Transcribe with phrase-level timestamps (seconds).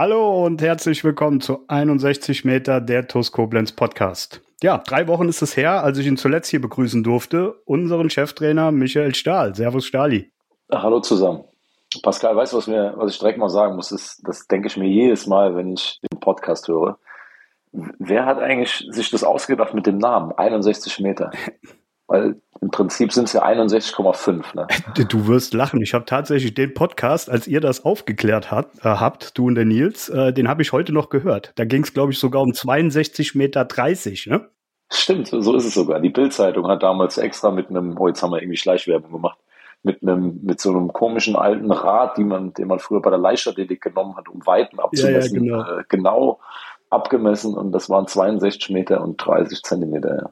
[0.00, 4.42] Hallo und herzlich willkommen zu 61 Meter der TUS Koblenz Podcast.
[4.62, 8.70] Ja, drei Wochen ist es her, als ich ihn zuletzt hier begrüßen durfte, unseren Cheftrainer
[8.70, 9.56] Michael Stahl.
[9.56, 10.30] Servus Stahli.
[10.70, 11.42] Hallo zusammen.
[12.04, 13.88] Pascal, weißt du, was, mir, was ich direkt mal sagen muss?
[13.88, 17.00] Das, das denke ich mir jedes Mal, wenn ich den Podcast höre.
[17.72, 21.32] Wer hat eigentlich sich das ausgedacht mit dem Namen 61 Meter?
[22.08, 24.56] Weil im Prinzip sind es ja 61,5.
[24.56, 24.66] Ne?
[25.08, 25.80] Du wirst lachen.
[25.82, 29.66] Ich habe tatsächlich den Podcast, als ihr das aufgeklärt hat, äh, habt, du und der
[29.66, 31.52] Nils, äh, den habe ich heute noch gehört.
[31.56, 33.68] Da ging es, glaube ich, sogar um 62,30 Meter,
[34.26, 34.48] ne?
[34.90, 36.00] Stimmt, so ist es sogar.
[36.00, 39.38] Die Bildzeitung hat damals extra mit einem, oh, jetzt haben wir irgendwie Schleichwerbung gemacht,
[39.82, 43.18] mit einem, mit so einem komischen alten Rad, die man, den man früher bei der
[43.18, 45.78] Leichtathletik genommen hat, um Weiten abzumessen, ja, ja, genau.
[45.78, 46.40] Äh, genau
[46.90, 50.16] abgemessen und das waren 62 Meter und 30 Zentimeter.
[50.16, 50.30] Ja.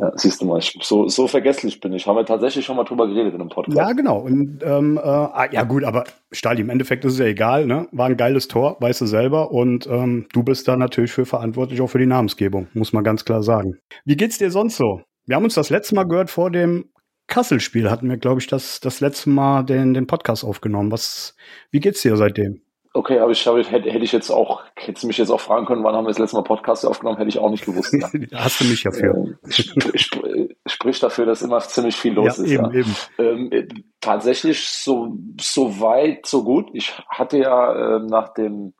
[0.00, 2.06] Ja, siehst du mal, so, so vergesslich bin ich.
[2.06, 3.76] Haben wir tatsächlich schon mal drüber geredet in einem Podcast.
[3.76, 4.20] Ja, genau.
[4.20, 7.86] Und, ähm, äh, ah, ja, gut, aber Stali, im Endeffekt ist es ja egal, ne?
[7.92, 9.50] War ein geiles Tor, weißt du selber.
[9.50, 13.26] Und ähm, du bist da natürlich für verantwortlich auch für die Namensgebung, muss man ganz
[13.26, 13.78] klar sagen.
[14.06, 15.02] Wie geht's dir sonst so?
[15.26, 16.86] Wir haben uns das letzte Mal gehört vor dem
[17.26, 20.90] Kassel-Spiel, hatten wir, glaube ich, das, das letzte Mal den, den Podcast aufgenommen.
[20.90, 21.36] Was,
[21.70, 22.62] wie geht's dir seitdem?
[22.92, 25.84] Okay, aber ich habe, hätte, hätte ich jetzt auch, hätte mich jetzt auch fragen können,
[25.84, 27.94] wann haben wir das letzte Mal Podcast aufgenommen, hätte ich auch nicht gewusst.
[27.94, 28.08] Ja.
[28.40, 29.36] Hast du mich dafür?
[29.44, 30.18] Äh, sp
[30.66, 32.50] sprich dafür, dass immer ziemlich viel los ja, ist.
[32.50, 32.72] Eben, ja.
[32.72, 32.96] eben.
[33.18, 33.68] Ähm, äh,
[34.00, 36.70] tatsächlich so, so weit, so gut.
[36.72, 38.74] Ich hatte ja äh, nach dem,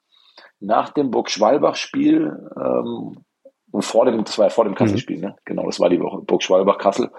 [0.59, 3.25] nach dem Burg-Schwalbach-Spiel ähm,
[3.73, 5.23] und vor dem, das war ja vor dem Kassel-Spiel, mhm.
[5.23, 5.37] ne?
[5.45, 6.23] Genau, das war die Woche.
[6.23, 7.11] Burg Schwalbach-Kassel,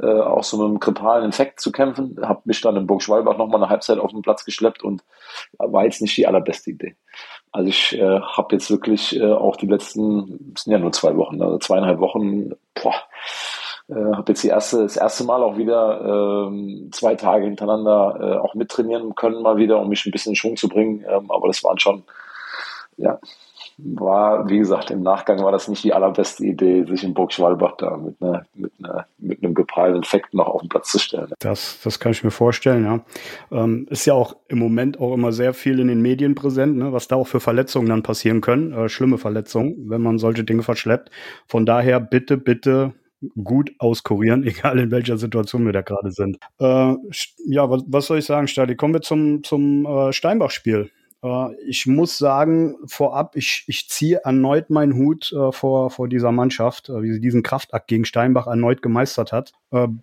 [0.00, 2.18] äh, auch so mit einem grippalen Infekt zu kämpfen.
[2.22, 5.02] Hab mich dann in Burg Schwalbach nochmal eine Halbzeit auf den Platz geschleppt und
[5.58, 6.96] war jetzt nicht die allerbeste Idee.
[7.52, 11.40] Also ich äh, habe jetzt wirklich äh, auch die letzten, sind ja nur zwei Wochen,
[11.40, 12.94] also zweieinhalb Wochen, boah,
[13.88, 18.38] äh, habe jetzt die erste, das erste Mal auch wieder ähm, zwei Tage hintereinander äh,
[18.38, 21.04] auch mittrainieren können mal wieder, um mich ein bisschen in Schwung zu bringen.
[21.08, 22.04] Ähm, aber das waren schon,
[22.96, 23.18] ja,
[23.78, 27.76] war, wie gesagt, im Nachgang war das nicht die allerbeste Idee, sich in Burg Schwalbach
[27.76, 31.32] da mit, einer, mit, einer, mit einem geprallten Infekt noch auf den Platz zu stellen.
[31.40, 33.00] Das, das kann ich mir vorstellen, ja.
[33.52, 36.92] Ähm, ist ja auch im Moment auch immer sehr viel in den Medien präsent, ne,
[36.92, 40.62] was da auch für Verletzungen dann passieren können, äh, schlimme Verletzungen, wenn man solche Dinge
[40.62, 41.10] verschleppt.
[41.46, 42.94] Von daher bitte, bitte
[43.42, 46.38] gut auskurieren, egal in welcher Situation wir da gerade sind.
[46.58, 46.94] Äh,
[47.46, 48.74] ja, was, was soll ich sagen, Stadi?
[48.74, 50.90] Kommen wir zum, zum äh, Steinbach-Spiel.
[51.22, 56.32] Äh, ich muss sagen, vorab, ich, ich ziehe erneut meinen Hut äh, vor, vor dieser
[56.32, 59.52] Mannschaft, äh, wie sie diesen Kraftakt gegen Steinbach erneut gemeistert hat.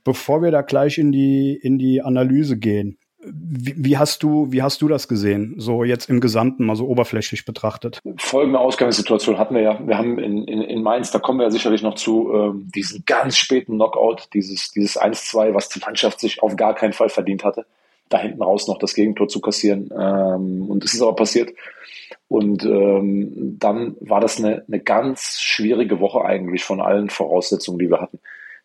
[0.03, 4.62] Bevor wir da gleich in die, in die Analyse gehen, wie, wie, hast du, wie
[4.62, 8.02] hast du das gesehen, so jetzt im Gesamten, mal so oberflächlich betrachtet?
[8.18, 9.79] Folgende Ausgangssituation hatten wir ja.
[9.88, 13.03] Wir haben in, in, in Mainz, da kommen wir ja sicherlich noch zu, ähm, diesen
[13.06, 17.44] ganz späten Knockout, dieses, dieses 1-2, was die Mannschaft sich auf gar keinen Fall verdient
[17.46, 17.66] hatte
[18.13, 19.90] da hinten raus noch das Gegentor zu kassieren.
[19.91, 21.51] Ähm, und es ist aber passiert.
[22.28, 27.90] Und ähm, dann war das eine, eine ganz schwierige Woche eigentlich von allen Voraussetzungen, die
[27.90, 28.19] wir hatten.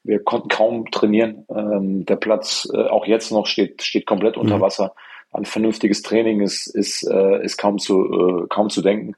[0.05, 1.45] Wir konnten kaum trainieren.
[1.55, 4.63] Ähm, der Platz äh, auch jetzt noch steht, steht komplett unter mhm.
[4.63, 4.95] Wasser.
[5.33, 9.15] Ein vernünftiges Training ist, ist, äh, ist kaum, zu, äh, kaum zu denken.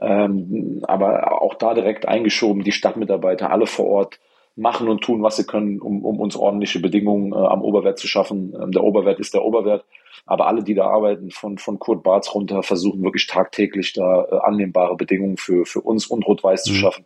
[0.00, 4.20] Ähm, aber auch da direkt eingeschoben, die Stadtmitarbeiter, alle vor Ort,
[4.56, 8.08] machen und tun, was sie können, um, um uns ordentliche Bedingungen äh, am Oberwert zu
[8.08, 8.54] schaffen.
[8.60, 9.84] Ähm, der Oberwert ist der Oberwert.
[10.26, 14.38] Aber alle, die da arbeiten, von, von Kurt Barth runter, versuchen wirklich tagtäglich da äh,
[14.42, 16.70] annehmbare Bedingungen für, für uns und Rot-Weiß mhm.
[16.70, 17.04] zu schaffen.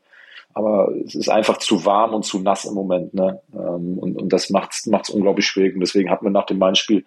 [0.55, 3.13] Aber es ist einfach zu warm und zu nass im Moment.
[3.13, 3.41] Ne?
[3.53, 5.75] Ähm, und, und das macht es unglaublich schwierig.
[5.75, 7.05] Und deswegen hatten wir nach dem Main-Spiel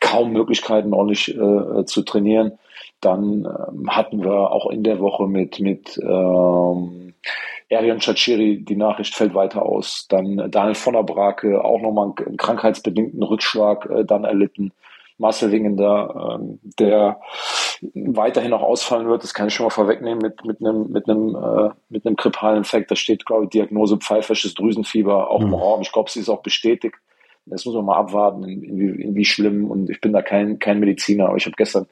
[0.00, 2.58] kaum Möglichkeiten, ordentlich äh, zu trainieren.
[3.00, 7.14] Dann ähm, hatten wir auch in der Woche mit, mit ähm,
[7.74, 10.06] Arian Chachiri, die Nachricht fällt weiter aus.
[10.08, 14.72] Dann Daniel von der Brake, auch nochmal einen krankheitsbedingten Rückschlag äh, dann erlitten.
[15.18, 17.20] Marcel Wingender, ähm, der
[17.94, 21.36] weiterhin auch ausfallen wird, das kann ich schon mal vorwegnehmen, mit, mit einem, mit einem,
[21.36, 22.90] äh, mit einem grippalen Infekt.
[22.90, 25.48] Da steht, glaube ich, Diagnose pfeifersches Drüsenfieber auch mhm.
[25.48, 25.80] im Raum.
[25.82, 26.96] Ich glaube, sie ist auch bestätigt.
[27.46, 29.70] Das muss man mal abwarten, in, in, wie, in schlimm.
[29.70, 31.86] Und ich bin da kein, kein Mediziner, aber ich habe gestern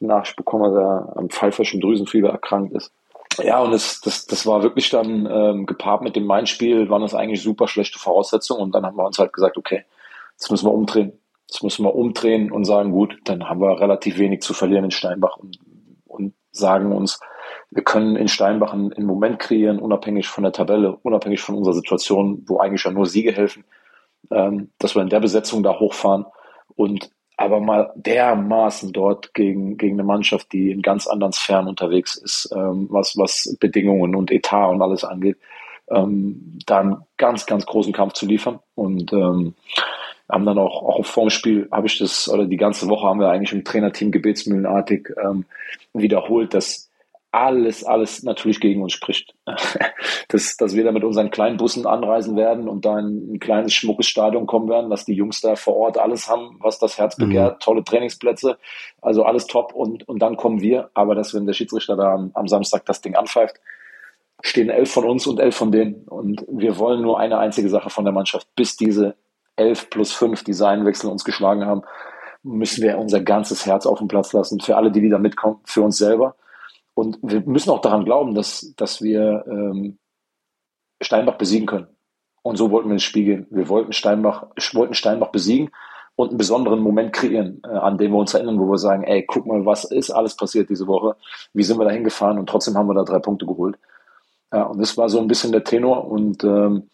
[0.00, 2.92] die Nachricht bekommen, dass er am pfeiferschen Drüsenfieber erkrankt ist.
[3.38, 7.14] Ja, und das, das, das war wirklich dann ähm, gepaart mit dem Main-Spiel, waren das
[7.14, 8.62] eigentlich super schlechte Voraussetzungen.
[8.62, 9.84] Und dann haben wir uns halt gesagt, okay,
[10.32, 11.12] jetzt müssen wir umdrehen.
[11.48, 14.90] Jetzt müssen wir umdrehen und sagen, gut, dann haben wir relativ wenig zu verlieren in
[14.90, 15.58] Steinbach und,
[16.06, 17.20] und sagen uns,
[17.70, 21.74] wir können in Steinbach einen, einen Moment kreieren, unabhängig von der Tabelle, unabhängig von unserer
[21.74, 23.64] Situation, wo eigentlich ja nur Siege helfen,
[24.30, 26.26] ähm, dass wir in der Besetzung da hochfahren
[26.74, 32.16] und aber mal dermaßen dort gegen, gegen eine Mannschaft, die in ganz anderen Sphären unterwegs
[32.16, 35.38] ist, ähm, was, was Bedingungen und Etat und alles angeht,
[35.88, 38.58] ähm, da einen ganz, ganz großen Kampf zu liefern.
[38.74, 39.54] Und ähm,
[40.28, 43.30] haben dann auch, auch vorm Spiel habe ich das, oder die ganze Woche haben wir
[43.30, 45.44] eigentlich im Trainerteam gebetsmühlenartig ähm,
[45.94, 46.87] wiederholt, dass
[47.30, 49.34] alles, alles natürlich gegen uns spricht.
[50.28, 53.74] dass, dass wir da mit unseren kleinen Bussen anreisen werden und da in ein kleines,
[53.74, 57.18] schmuckes Stadion kommen werden, dass die Jungs da vor Ort alles haben, was das Herz
[57.18, 57.24] mhm.
[57.24, 57.60] begehrt, mhm.
[57.60, 58.58] tolle Trainingsplätze,
[59.02, 60.90] also alles top und, und dann kommen wir.
[60.94, 63.60] Aber dass wenn der Schiedsrichter da am, am Samstag das Ding anpfeift,
[64.42, 66.04] stehen elf von uns und elf von denen.
[66.04, 69.16] Und wir wollen nur eine einzige Sache von der Mannschaft, bis diese
[69.56, 71.82] elf plus fünf, die Seilenwechsel uns geschlagen haben,
[72.42, 74.60] müssen wir unser ganzes Herz auf den Platz lassen.
[74.60, 76.36] Für alle, die, die da mitkommen, für uns selber
[76.98, 79.98] und wir müssen auch daran glauben, dass, dass wir ähm,
[81.00, 81.86] Steinbach besiegen können.
[82.42, 83.46] Und so wollten wir ins Spiel gehen.
[83.50, 85.70] Wir wollten Steinbach, wollten Steinbach besiegen
[86.16, 89.24] und einen besonderen Moment kreieren, äh, an dem wir uns erinnern, wo wir sagen, ey,
[89.24, 91.14] guck mal, was ist alles passiert diese Woche?
[91.54, 92.36] Wie sind wir da hingefahren?
[92.36, 93.78] Und trotzdem haben wir da drei Punkte geholt.
[94.52, 96.90] Ja, und das war so ein bisschen der Tenor und ähm,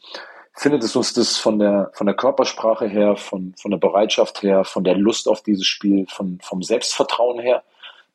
[0.53, 4.65] findet es uns das von der, von der Körpersprache her, von, von der Bereitschaft her,
[4.65, 7.63] von der Lust auf dieses Spiel, von, vom Selbstvertrauen her,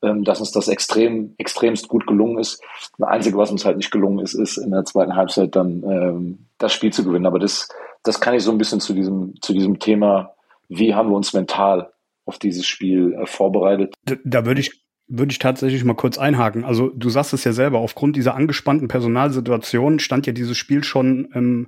[0.02, 2.62] dass uns das extrem, extremst gut gelungen ist.
[2.98, 6.48] Das Einzige, was uns halt nicht gelungen ist, ist in der zweiten Halbzeit dann ähm,
[6.58, 7.26] das Spiel zu gewinnen.
[7.26, 7.68] Aber das,
[8.04, 10.34] das kann ich so ein bisschen zu diesem, zu diesem Thema,
[10.70, 11.92] wie haben wir uns mental
[12.26, 13.94] auf dieses Spiel äh, vorbereitet.
[14.06, 14.79] Da, da würde ich
[15.12, 16.64] würde ich tatsächlich mal kurz einhaken.
[16.64, 21.30] Also du sagst es ja selber, aufgrund dieser angespannten Personalsituation stand ja dieses Spiel schon
[21.34, 21.68] ähm,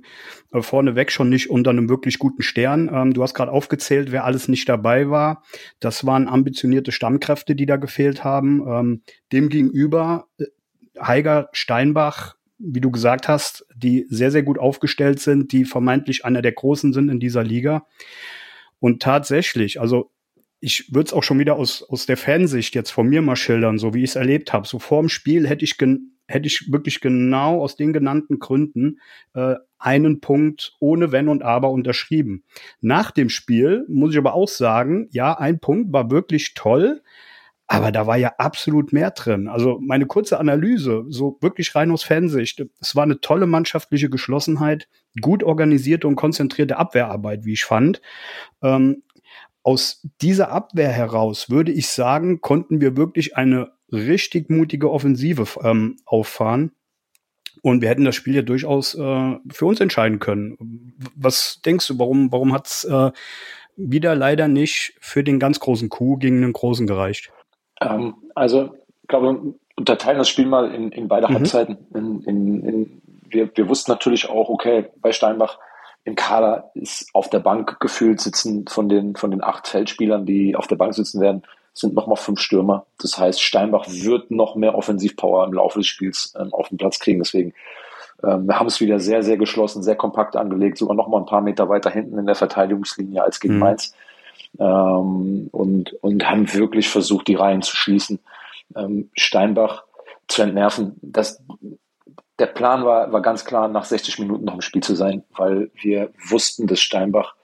[0.52, 2.88] äh, vorneweg schon nicht unter einem wirklich guten Stern.
[2.92, 5.42] Ähm, du hast gerade aufgezählt, wer alles nicht dabei war.
[5.80, 8.62] Das waren ambitionierte Stammkräfte, die da gefehlt haben.
[8.66, 9.02] Ähm,
[9.32, 10.44] Demgegenüber äh,
[11.00, 16.42] Heiger Steinbach, wie du gesagt hast, die sehr, sehr gut aufgestellt sind, die vermeintlich einer
[16.42, 17.86] der Großen sind in dieser Liga.
[18.78, 20.12] Und tatsächlich, also
[20.62, 23.78] ich würde es auch schon wieder aus, aus der Fansicht jetzt von mir mal schildern,
[23.78, 24.66] so wie ich es erlebt habe.
[24.66, 25.76] So vor dem Spiel hätte ich,
[26.28, 29.00] hätte ich wirklich genau aus den genannten Gründen
[29.34, 32.44] äh, einen Punkt ohne Wenn und Aber unterschrieben.
[32.80, 37.02] Nach dem Spiel muss ich aber auch sagen, ja, ein Punkt war wirklich toll,
[37.66, 39.48] aber da war ja absolut mehr drin.
[39.48, 42.64] Also meine kurze Analyse, so wirklich rein aus Fansicht.
[42.78, 44.88] Es war eine tolle mannschaftliche Geschlossenheit,
[45.20, 48.00] gut organisierte und konzentrierte Abwehrarbeit, wie ich fand.
[48.62, 49.02] Ähm,
[49.62, 55.96] aus dieser Abwehr heraus würde ich sagen, konnten wir wirklich eine richtig mutige Offensive ähm,
[56.04, 56.72] auffahren.
[57.62, 60.96] Und wir hätten das Spiel ja durchaus äh, für uns entscheiden können.
[61.14, 63.12] Was denkst du, warum, warum hat es äh,
[63.76, 67.30] wieder leider nicht für den ganz großen Coup gegen den großen gereicht?
[67.80, 71.34] Ähm, also, ich glaube, unterteilen das Spiel mal in, in beide mhm.
[71.34, 71.78] Halbzeiten.
[71.94, 75.58] In, in, wir, wir wussten natürlich auch, okay, bei Steinbach,
[76.04, 80.56] im Kader ist auf der Bank gefühlt sitzen von den, von den acht Feldspielern, die
[80.56, 81.42] auf der Bank sitzen werden,
[81.74, 82.86] sind nochmal fünf Stürmer.
[83.00, 86.98] Das heißt, Steinbach wird noch mehr Offensivpower im Laufe des Spiels ähm, auf den Platz
[86.98, 87.20] kriegen.
[87.20, 87.54] Deswegen,
[88.24, 91.40] ähm, wir haben es wieder sehr, sehr geschlossen, sehr kompakt angelegt, sogar nochmal ein paar
[91.40, 93.60] Meter weiter hinten in der Verteidigungslinie als gegen mhm.
[93.60, 93.94] Mainz.
[94.58, 98.18] Ähm, und, und haben wirklich versucht, die Reihen zu schließen.
[98.76, 99.84] Ähm, Steinbach
[100.28, 100.96] zu entnerven.
[101.00, 101.42] Das,
[102.42, 105.70] der Plan war, war ganz klar, nach 60 Minuten noch im Spiel zu sein, weil
[105.74, 107.36] wir wussten, dass Steinbach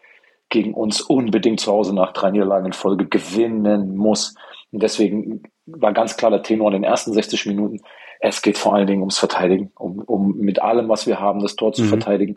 [0.49, 4.35] gegen uns unbedingt zu Hause nach drei Niederlagen in Folge gewinnen muss.
[4.73, 7.81] Und deswegen war ganz klar der Tenor in den ersten 60 Minuten,
[8.19, 11.55] es geht vor allen Dingen ums Verteidigen, um, um mit allem, was wir haben, das
[11.55, 11.89] Tor zu mhm.
[11.91, 12.37] verteidigen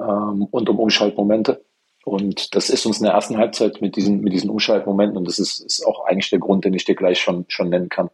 [0.00, 1.62] ähm, und um Umschaltmomente.
[2.06, 5.38] Und das ist uns in der ersten Halbzeit mit diesen, mit diesen Umschaltmomenten, und das
[5.38, 8.08] ist, ist auch eigentlich der Grund, den ich dir gleich schon, schon nennen kann,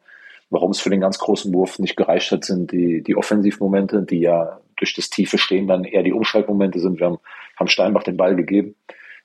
[0.55, 4.21] Warum es für den ganz großen Wurf nicht gereicht hat, sind die, die Offensivmomente, die
[4.21, 7.01] ja durch das tiefe Stehen dann eher die Umschaltmomente sind.
[7.01, 7.19] Wir haben,
[7.57, 8.77] haben Steinbach den Ball gegeben,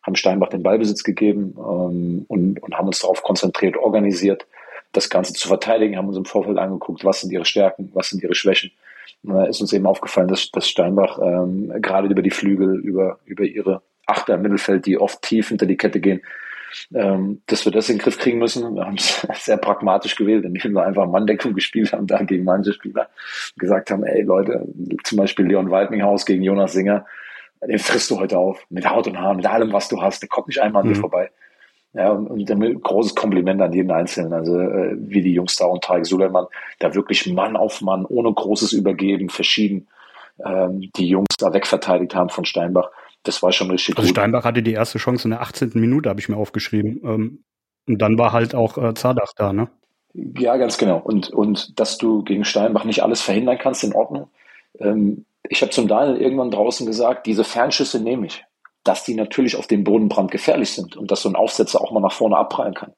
[0.01, 4.47] haben Steinbach den Ballbesitz gegeben ähm, und, und haben uns darauf konzentriert, organisiert,
[4.91, 8.23] das Ganze zu verteidigen, haben uns im Vorfeld angeguckt, was sind ihre Stärken, was sind
[8.23, 8.71] ihre Schwächen.
[9.21, 13.43] Da ist uns eben aufgefallen, dass, dass Steinbach ähm, gerade über die Flügel, über, über
[13.43, 16.21] ihre Achter im Mittelfeld, die oft tief hinter die Kette gehen,
[16.93, 18.75] ähm, dass wir das in den Griff kriegen müssen.
[18.75, 22.73] Wir haben es sehr pragmatisch gewählt, indem wir einfach Manndeckung gespielt haben, da gegen manche
[22.73, 23.09] Spieler
[23.57, 24.67] gesagt haben, ey Leute,
[25.03, 27.05] zum Beispiel Leon Waldminghaus gegen Jonas Singer,
[27.61, 30.29] den frisst du heute auf, mit Haut und Haaren, mit allem, was du hast, der
[30.29, 30.93] kommt nicht einmal an mhm.
[30.93, 31.31] dir vorbei.
[31.93, 35.65] Ja, und, und damit großes Kompliment an jeden Einzelnen, also äh, wie die Jungs da
[35.65, 36.45] und Tarek Suleiman,
[36.77, 39.87] da wirklich Mann auf Mann, ohne großes Übergeben, verschieden
[40.45, 42.91] ähm, die Jungs da wegverteidigt haben von Steinbach
[43.23, 44.15] das war schon richtig also gut.
[44.15, 45.71] Steinbach hatte die erste Chance in der 18.
[45.75, 47.01] Minute, habe ich mir aufgeschrieben.
[47.03, 47.43] Ähm,
[47.87, 49.69] und dann war halt auch äh, Zadach da, ne?
[50.13, 50.97] Ja, ganz genau.
[50.97, 54.29] Und, und dass du gegen Steinbach nicht alles verhindern kannst, in Ordnung.
[54.79, 58.43] Ähm, ich habe zum Daniel irgendwann draußen gesagt, diese Fernschüsse nehme ich.
[58.83, 61.99] Dass die natürlich auf dem Bodenbrand gefährlich sind und dass so ein Aufsetzer auch mal
[61.99, 62.93] nach vorne abprallen kann.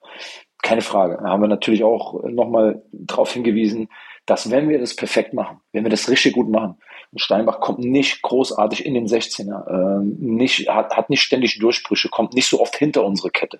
[0.61, 1.17] Keine Frage.
[1.21, 3.89] Da haben wir natürlich auch nochmal darauf hingewiesen,
[4.27, 6.77] dass wenn wir das perfekt machen, wenn wir das richtig gut machen,
[7.15, 12.33] Steinbach kommt nicht großartig in den 16er, äh, nicht, hat, hat nicht ständig Durchbrüche, kommt
[12.33, 13.59] nicht so oft hinter unsere Kette,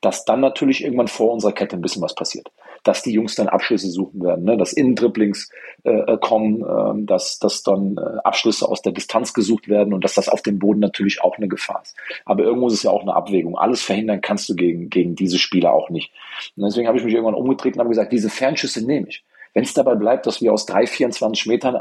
[0.00, 2.50] dass dann natürlich irgendwann vor unserer Kette ein bisschen was passiert.
[2.84, 4.56] Dass die Jungs dann Abschlüsse suchen werden, ne?
[4.58, 5.50] dass Innendribblings
[5.84, 10.04] äh, äh, kommen, äh, dass, dass dann äh, Abschlüsse aus der Distanz gesucht werden und
[10.04, 11.96] dass das auf dem Boden natürlich auch eine Gefahr ist.
[12.26, 13.56] Aber irgendwo ist es ja auch eine Abwägung.
[13.56, 16.12] Alles verhindern kannst du gegen, gegen diese Spieler auch nicht.
[16.56, 19.24] Und deswegen habe ich mich irgendwann umgedreht und habe gesagt, diese Fernschüsse nehme ich.
[19.54, 21.80] Wenn es dabei bleibt, dass wir aus drei, 24 Metern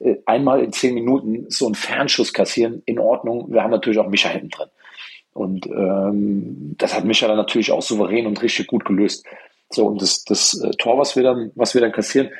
[0.00, 3.52] äh, einmal in zehn Minuten so einen Fernschuss kassieren, in Ordnung.
[3.52, 4.68] Wir haben natürlich auch Micha hinten drin.
[5.32, 9.24] Und ähm, das hat Micha dann natürlich auch souverän und richtig gut gelöst.
[9.70, 12.30] So, und das, das äh, Tor, was wir dann, was wir dann kassieren,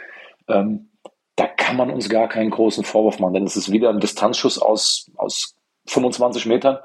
[0.48, 0.90] ähm,
[1.36, 4.58] da kann man uns gar keinen großen Vorwurf machen, denn es ist wieder ein Distanzschuss
[4.58, 6.78] aus, aus 25 Metern.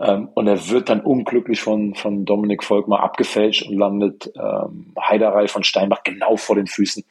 [0.00, 5.48] Ähm, und er wird dann unglücklich von, von Dominik Volkmar abgefälscht und landet ähm, Heiderei
[5.48, 7.04] von Steinbach genau vor den Füßen.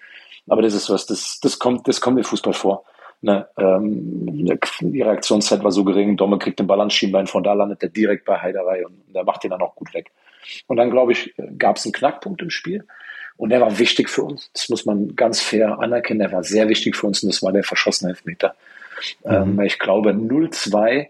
[0.48, 2.84] Aber das ist was, das, das kommt, das kommt im Fußball vor.
[3.20, 4.46] Ne, ähm,
[4.80, 7.89] die Reaktionszeit war so gering, Domme kriegt den Ball ans Schienbein, von da landet er
[7.89, 10.12] direkt bei Heiderei und der macht ihn dann auch gut weg.
[10.68, 12.86] Und dann, glaube ich, gab es einen Knackpunkt im Spiel
[13.36, 14.51] und der war wichtig für uns.
[14.54, 17.51] Das muss man ganz fair anerkennen, der war sehr wichtig für uns und das war
[17.51, 18.56] der verschossene Elfmeter.
[19.25, 19.32] Mhm.
[19.32, 21.08] Ähm, ich glaube, 0-2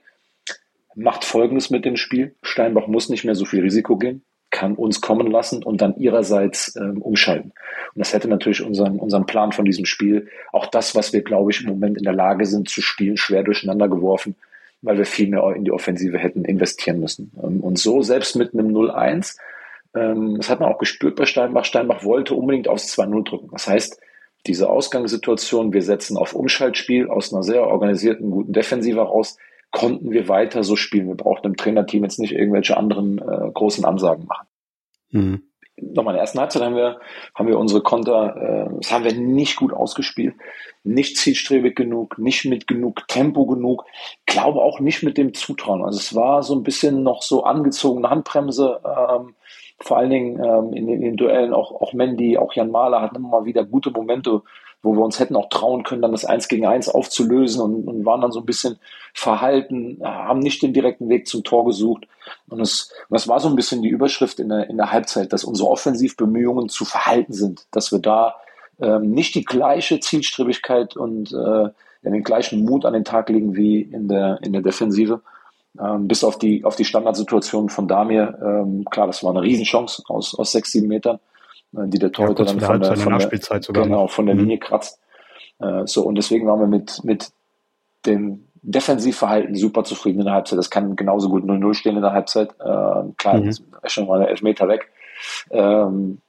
[0.96, 2.36] macht Folgendes mit dem Spiel.
[2.42, 6.76] Steinbach muss nicht mehr so viel Risiko gehen kann uns kommen lassen und dann ihrerseits
[6.76, 7.52] ähm, umschalten.
[7.94, 11.52] Und das hätte natürlich unseren, unseren Plan von diesem Spiel, auch das, was wir, glaube
[11.52, 14.36] ich, im Moment in der Lage sind zu spielen, schwer durcheinander geworfen,
[14.82, 17.32] weil wir viel mehr in die Offensive hätten investieren müssen.
[17.44, 19.38] Ähm, und so, selbst mit einem 0-1,
[19.96, 23.50] ähm, das hat man auch gespürt bei Steinbach, Steinbach wollte unbedingt aufs 2-0 drücken.
[23.52, 24.00] Das heißt,
[24.46, 29.38] diese Ausgangssituation, wir setzen auf Umschaltspiel aus einer sehr organisierten, guten Defensive raus,
[29.72, 31.08] konnten wir weiter so spielen.
[31.08, 34.48] Wir brauchten im Trainerteam jetzt nicht irgendwelche anderen äh, großen Ansagen machen.
[35.12, 35.44] Mhm.
[35.80, 37.00] Nochmal in der ersten Halbzeit haben wir,
[37.36, 40.34] haben wir unsere Konter, äh, das haben wir nicht gut ausgespielt,
[40.84, 43.86] nicht zielstrebig genug, nicht mit genug Tempo genug,
[44.26, 45.84] glaube auch nicht mit dem Zutrauen.
[45.84, 49.36] Also es war so ein bisschen noch so angezogene Handbremse, ähm,
[49.80, 53.18] vor allen Dingen ähm, in, in, den Duellen auch, auch Mandy, auch Jan Mahler hatten
[53.18, 54.42] immer mal wieder gute Momente,
[54.82, 58.06] wo wir uns hätten auch trauen können, dann das Eins gegen Eins aufzulösen und, und
[58.06, 58.80] waren dann so ein bisschen
[59.14, 62.08] verhalten, haben nicht den direkten Weg zum Tor gesucht.
[62.48, 65.44] Und es, das war so ein bisschen die Überschrift in der, in der Halbzeit, dass
[65.44, 68.36] unsere Offensivbemühungen zu verhalten sind, dass wir da
[68.80, 71.70] ähm, nicht die gleiche Zielstrebigkeit und äh,
[72.04, 75.22] den gleichen Mut an den Tag legen wie in der, in der Defensive.
[75.80, 78.38] Ähm, bis auf die, auf die Standardsituation von Damir.
[78.42, 81.20] Ähm, klar, das war eine Riesenchance aus, aus sechs, sieben Metern.
[81.76, 84.42] Äh, die der Torhüter ja, dann von der, von der, sogar genau, von der mhm.
[84.42, 85.00] Linie kratzt.
[85.60, 87.32] Äh, so, und deswegen waren wir mit, mit
[88.06, 90.60] dem Defensivverhalten super zufrieden in der Halbzeit.
[90.60, 92.52] Das kann genauso gut 0-0 stehen in der Halbzeit.
[92.60, 93.50] Äh, klar, mhm.
[93.50, 94.92] ist schon mal elf Meter weg.
[95.50, 96.22] Ähm,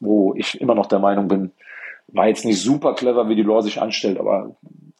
[0.00, 1.52] wo ich immer noch der Meinung bin,
[2.08, 4.56] war jetzt nicht super clever, wie die Lore sich anstellt, aber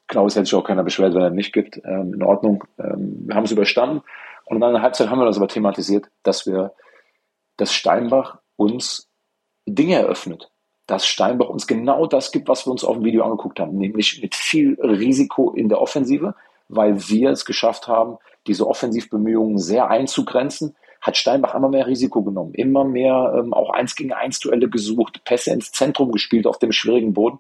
[0.07, 1.81] Klaus hätte sich auch keiner beschwert, wenn er nicht gibt.
[1.85, 2.65] Ähm, in Ordnung.
[2.79, 4.03] Ähm, wir haben es überstanden.
[4.45, 6.73] Und dann in der Halbzeit haben wir das aber thematisiert, dass wir,
[7.57, 9.09] dass Steinbach uns
[9.67, 10.51] Dinge eröffnet,
[10.87, 14.21] dass Steinbach uns genau das gibt, was wir uns auf dem Video angeguckt haben, nämlich
[14.23, 16.35] mit viel Risiko in der Offensive,
[16.69, 22.55] weil wir es geschafft haben, diese Offensivbemühungen sehr einzugrenzen, hat Steinbach immer mehr Risiko genommen,
[22.55, 26.73] immer mehr ähm, auch eins gegen eins Duelle gesucht, Pässe ins Zentrum gespielt auf dem
[26.73, 27.39] schwierigen Boden.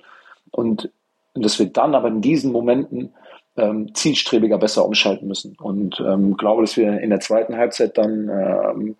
[0.50, 0.90] Und,
[1.34, 3.14] und dass wir dann aber in diesen Momenten
[3.56, 5.56] ähm, zielstrebiger besser umschalten müssen.
[5.60, 8.96] Und ähm, glaube, dass wir in der zweiten Halbzeit dann, ähm,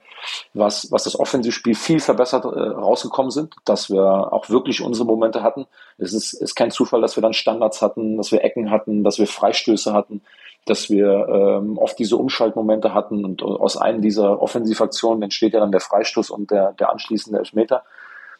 [0.52, 5.42] was, was das Offensivspiel viel verbessert äh, rausgekommen sind, dass wir auch wirklich unsere Momente
[5.42, 5.66] hatten.
[5.96, 9.18] Es ist, ist kein Zufall, dass wir dann Standards hatten, dass wir Ecken hatten, dass
[9.18, 10.20] wir Freistöße hatten,
[10.66, 15.72] dass wir ähm, oft diese Umschaltmomente hatten und aus einem dieser Offensivaktionen entsteht ja dann
[15.72, 17.84] der Freistoß und der, der anschließende Elfmeter.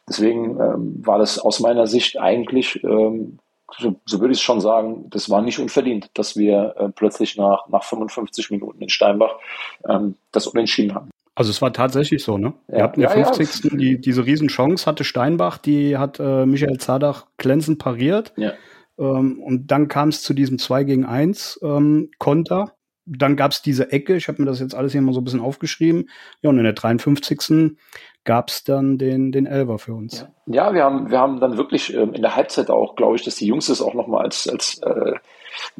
[0.09, 3.39] Deswegen ähm, war das aus meiner Sicht eigentlich ähm,
[3.79, 7.69] so, so würde ich schon sagen, das war nicht unverdient, dass wir äh, plötzlich nach,
[7.69, 9.37] nach 55 Minuten in Steinbach
[9.89, 11.11] ähm, das Unentschieden haben.
[11.35, 12.53] Also es war tatsächlich so, ne?
[12.69, 12.77] Ja.
[12.77, 13.65] Wir hatten ja, 50.
[13.65, 13.77] Ja.
[13.79, 18.33] Die, diese Riesenchance hatte Steinbach, die hat äh, Michael Zadach glänzend pariert.
[18.37, 18.53] Ja.
[18.99, 22.75] Ähm, und dann kam es zu diesem 2 gegen 1 ähm, Konter.
[23.05, 25.25] Dann gab es diese Ecke, ich habe mir das jetzt alles hier mal so ein
[25.25, 26.09] bisschen aufgeschrieben.
[26.41, 27.77] Ja, und in der 53
[28.25, 30.27] gab es dann den, den Elver für uns.
[30.47, 33.37] Ja, wir haben, wir haben dann wirklich ähm, in der Halbzeit auch, glaube ich, dass
[33.37, 35.15] die Jungs das auch nochmal als, als äh,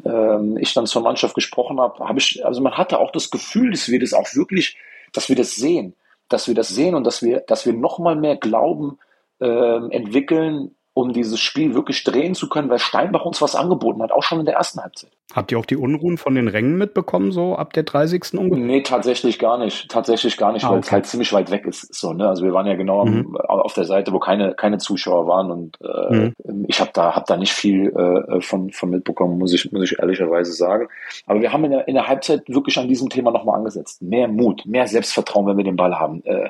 [0.03, 3.71] äh, ich dann zur Mannschaft gesprochen habe, habe ich, also man hatte auch das Gefühl,
[3.71, 4.77] dass wir das auch wirklich,
[5.13, 5.95] dass wir das sehen,
[6.29, 8.97] dass wir das sehen und dass wir, dass wir nochmal mehr glauben,
[9.39, 14.11] äh, entwickeln, um dieses Spiel wirklich drehen zu können, weil Steinbach uns was angeboten hat,
[14.11, 15.09] auch schon in der ersten Halbzeit.
[15.33, 18.37] Habt ihr auch die Unruhen von den Rängen mitbekommen, so ab der 30.
[18.37, 18.63] ungefähr?
[18.63, 19.89] Nee, tatsächlich gar nicht.
[19.89, 20.85] Tatsächlich gar nicht, ah, weil okay.
[20.85, 21.91] es halt ziemlich weit weg ist.
[21.95, 22.27] So, ne?
[22.27, 23.35] Also wir waren ja genau mhm.
[23.37, 26.65] auf der Seite, wo keine, keine Zuschauer waren und äh, mhm.
[26.67, 29.97] ich habe da, hab da nicht viel äh, von, von mitbekommen, muss ich, muss ich
[29.97, 30.87] ehrlicherweise sagen.
[31.25, 34.03] Aber wir haben in der, in der Halbzeit wirklich an diesem Thema nochmal angesetzt.
[34.03, 36.23] Mehr Mut, mehr Selbstvertrauen, wenn wir den Ball haben.
[36.25, 36.49] Äh,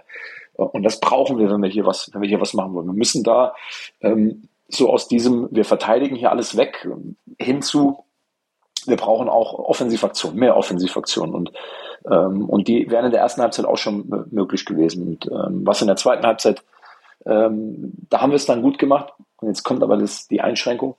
[0.53, 2.88] und das brauchen wir, wenn wir hier was, wenn wir hier was machen wollen.
[2.88, 3.55] Wir müssen da
[4.01, 6.88] ähm, so aus diesem, wir verteidigen hier alles weg,
[7.39, 8.05] hinzu,
[8.86, 11.33] wir brauchen auch Offensivaktionen, mehr Offensivaktionen.
[11.33, 11.51] Und,
[12.10, 15.07] ähm, und die wären in der ersten Halbzeit auch schon möglich gewesen.
[15.07, 16.63] Und ähm, was in der zweiten Halbzeit,
[17.25, 19.13] ähm, da haben wir es dann gut gemacht.
[19.38, 20.95] Und jetzt kommt aber das, die Einschränkung.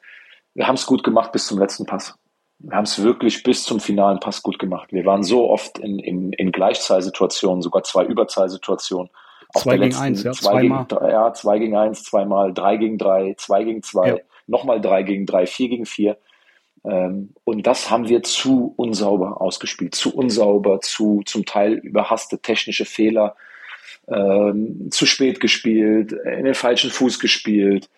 [0.55, 2.15] Wir haben es gut gemacht bis zum letzten Pass.
[2.59, 4.93] Wir haben es wirklich bis zum finalen Pass gut gemacht.
[4.93, 9.11] Wir waren so oft in, in, in Gleichzahlsituationen, sogar zwei Überzahlsituationen
[9.63, 10.87] zwei gegen eins, ja, zwei zweimal.
[10.89, 14.17] Gegen, ja, zwei gegen eins, zweimal, drei gegen drei, zwei gegen zwei, ja.
[14.47, 16.17] nochmal drei gegen drei, vier gegen vier.
[16.85, 22.85] Ähm, und das haben wir zu unsauber ausgespielt, zu unsauber, zu zum Teil überhasste technische
[22.85, 23.37] Fehler,
[24.09, 27.89] ähm, zu spät gespielt, in den falschen Fuß gespielt,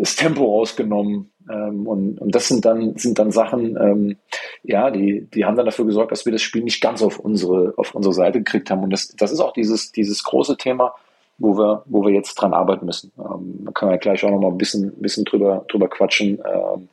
[0.00, 1.30] das Tempo rausgenommen.
[1.50, 4.16] Ähm, und, und das sind dann, sind dann Sachen, ähm,
[4.62, 7.74] ja, die, die haben dann dafür gesorgt, dass wir das Spiel nicht ganz auf unsere,
[7.76, 8.82] auf unsere Seite gekriegt haben.
[8.82, 10.94] Und das, das ist auch dieses, dieses große Thema,
[11.38, 13.12] wo wir, wo wir jetzt dran arbeiten müssen.
[13.18, 16.38] Ähm, da können wir gleich auch noch mal ein bisschen, bisschen drüber, drüber quatschen.
[16.38, 16.88] Ähm,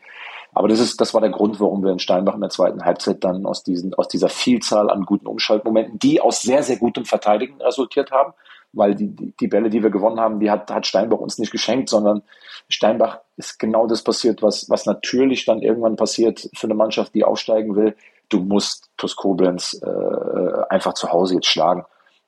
[0.53, 3.23] aber das ist, das war der Grund, warum wir in Steinbach in der zweiten Halbzeit
[3.23, 7.61] dann aus diesen, aus dieser Vielzahl an guten Umschaltmomenten, die aus sehr, sehr gutem Verteidigen
[7.61, 8.33] resultiert haben,
[8.73, 11.89] weil die, die Bälle, die wir gewonnen haben, die hat, hat Steinbach uns nicht geschenkt,
[11.89, 12.23] sondern
[12.69, 17.23] Steinbach ist genau das passiert, was, was natürlich dann irgendwann passiert für eine Mannschaft, die
[17.23, 17.95] aufsteigen will.
[18.29, 21.83] Du musst TuS Koblenz äh, einfach zu Hause jetzt schlagen.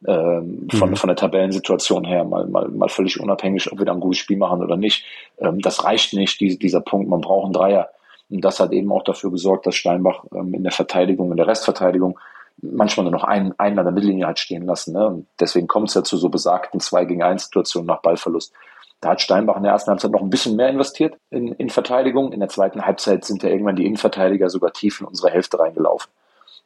[0.05, 0.95] Ähm, von, mhm.
[0.97, 4.35] von der Tabellensituation her, mal, mal, mal völlig unabhängig, ob wir da ein gutes Spiel
[4.35, 5.05] machen oder nicht.
[5.37, 7.07] Ähm, das reicht nicht, die, dieser Punkt.
[7.07, 7.89] Man braucht einen Dreier.
[8.29, 11.47] Und das hat eben auch dafür gesorgt, dass Steinbach ähm, in der Verteidigung, in der
[11.47, 12.19] Restverteidigung
[12.63, 14.93] manchmal nur noch einen, einen an der Mittellinie hat stehen lassen.
[14.93, 15.05] Ne?
[15.05, 18.53] Und deswegen kommt es ja zu so besagten 2 gegen 1 Situationen nach Ballverlust.
[19.01, 22.31] Da hat Steinbach in der ersten Halbzeit noch ein bisschen mehr investiert in, in Verteidigung.
[22.31, 26.09] In der zweiten Halbzeit sind ja irgendwann die Innenverteidiger sogar tief in unsere Hälfte reingelaufen.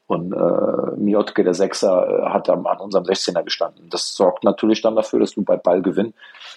[0.06, 3.90] Und äh, Miotke, der Sechser, äh, hat am, an unserem 16er gestanden.
[3.90, 6.14] Das sorgt natürlich dann dafür, dass du bei Ballgewinn,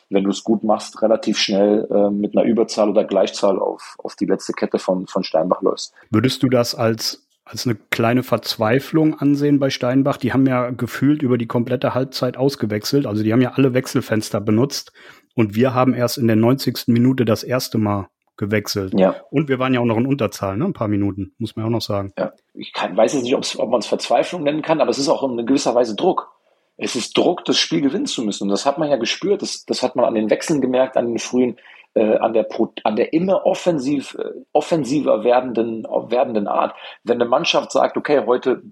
[0.09, 4.15] wenn du es gut machst, relativ schnell äh, mit einer Überzahl oder Gleichzahl auf, auf
[4.15, 5.95] die letzte Kette von, von Steinbach läufst.
[6.11, 10.19] Würdest du das als als eine kleine Verzweiflung ansehen bei Steinbach.
[10.19, 13.07] Die haben ja gefühlt über die komplette Halbzeit ausgewechselt.
[13.07, 14.93] Also die haben ja alle Wechselfenster benutzt.
[15.35, 16.85] Und wir haben erst in der 90.
[16.87, 18.95] Minute das erste Mal gewechselt.
[18.97, 19.17] Ja.
[19.31, 20.65] Und wir waren ja auch noch in Unterzahl, ne?
[20.65, 22.13] Ein paar Minuten, muss man auch noch sagen.
[22.17, 22.33] Ja.
[22.55, 25.23] Ich kann, weiß jetzt nicht, ob man es Verzweiflung nennen kann, aber es ist auch
[25.29, 26.31] in gewisser Weise Druck.
[26.77, 28.45] Es ist Druck, das Spiel gewinnen zu müssen.
[28.45, 29.43] Und das hat man ja gespürt.
[29.43, 31.59] Das, das hat man an den Wechseln gemerkt, an den frühen
[31.95, 32.49] äh, an, der,
[32.85, 36.75] an der immer offensiv, äh, offensiver werdenden, werdenden Art.
[37.05, 38.63] Wenn eine Mannschaft sagt, okay, heute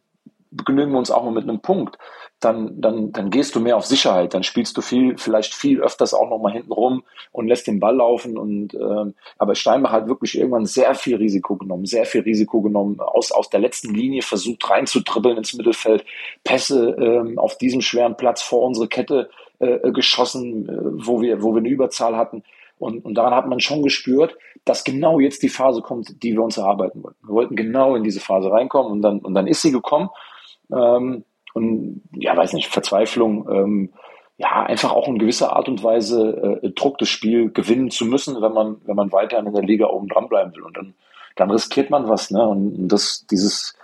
[0.51, 1.99] begnügen wir uns auch mal mit einem Punkt,
[2.41, 6.15] dann, dann, dann gehst du mehr auf Sicherheit, dann spielst du viel, vielleicht viel öfters
[6.15, 7.03] auch noch mal hinten rum
[7.33, 8.39] und lässt den Ball laufen.
[8.39, 13.01] Und ähm, aber Steinbach hat wirklich irgendwann sehr viel Risiko genommen, sehr viel Risiko genommen,
[13.01, 16.05] aus, aus der letzten Linie versucht reinzudribbeln ins Mittelfeld,
[16.45, 21.55] Pässe ähm, auf diesem schweren Platz vor unsere Kette äh, geschossen, äh, wo wir, wo
[21.55, 22.45] wir eine Überzahl hatten.
[22.79, 26.43] Und, und daran hat man schon gespürt, dass genau jetzt die Phase kommt, die wir
[26.43, 27.27] uns erarbeiten wollten.
[27.27, 30.11] Wir wollten genau in diese Phase reinkommen und dann, und dann ist sie gekommen.
[30.73, 33.93] Ähm, und ja, weiß nicht, Verzweiflung, ähm,
[34.37, 38.41] ja, einfach auch in gewisser Art und Weise äh, Druck, das Spiel gewinnen zu müssen,
[38.41, 40.63] wenn man, wenn man weiter in der Liga oben dran bleiben will.
[40.63, 40.95] Und dann,
[41.35, 42.47] dann riskiert man was, ne?
[42.47, 43.75] Und das, dieses,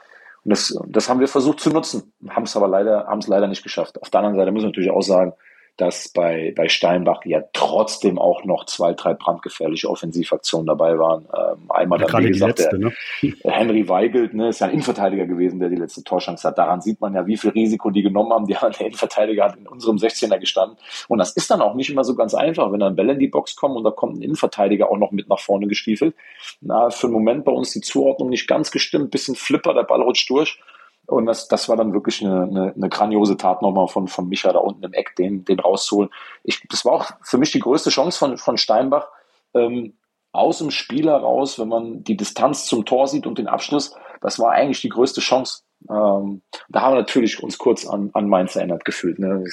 [0.44, 3.48] und das, das haben wir versucht zu nutzen, haben es aber leider, haben es leider
[3.48, 4.00] nicht geschafft.
[4.00, 5.32] Auf der anderen Seite muss man natürlich auch sagen,
[5.76, 11.26] dass bei, bei Steinbach ja trotzdem auch noch zwei, drei brandgefährliche Offensivaktionen dabei waren.
[11.36, 13.34] Ähm, einmal dann, wie gesagt, letzte, der, ne?
[13.44, 16.58] Henry Weigelt, ne, ist ja ein Innenverteidiger gewesen, der die letzte Torschance hat.
[16.58, 18.46] Daran sieht man ja, wie viel Risiko die genommen haben.
[18.46, 20.78] Die der Innenverteidiger hat in unserem 16er gestanden.
[21.08, 23.28] Und das ist dann auch nicht immer so ganz einfach, wenn dann Bälle in die
[23.28, 26.14] Box kommen und da kommt ein Innenverteidiger auch noch mit nach vorne gestiefelt.
[26.60, 30.02] Na, für einen Moment bei uns die Zuordnung nicht ganz gestimmt, bisschen Flipper, der Ball
[30.02, 30.60] rutscht durch.
[31.06, 34.52] Und das, das war dann wirklich eine, eine, eine grandiose Tat nochmal von, von Micha
[34.52, 36.10] da unten im Eck, den, den rauszuholen.
[36.44, 39.08] Ich, das war auch für mich die größte Chance von, von Steinbach,
[39.54, 39.94] ähm,
[40.32, 44.38] aus dem Spiel heraus, wenn man die Distanz zum Tor sieht und den Abschluss, das
[44.38, 45.62] war eigentlich die größte Chance.
[45.88, 49.18] Ähm, da haben wir natürlich uns kurz an, an Mainz erinnert gefühlt.
[49.18, 49.44] Ne?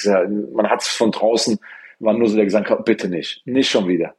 [0.54, 1.60] Man hat es von draußen,
[2.00, 4.16] war nur so der gesagt hat, bitte nicht, nicht schon wieder.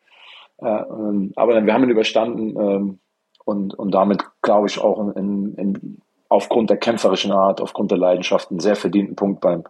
[0.58, 3.00] Äh, ähm, aber wir haben ihn überstanden ähm,
[3.44, 6.01] und, und damit, glaube ich, auch in, in
[6.32, 9.64] aufgrund der kämpferischen Art, aufgrund der Leidenschaft einen sehr verdienten Punkt beim,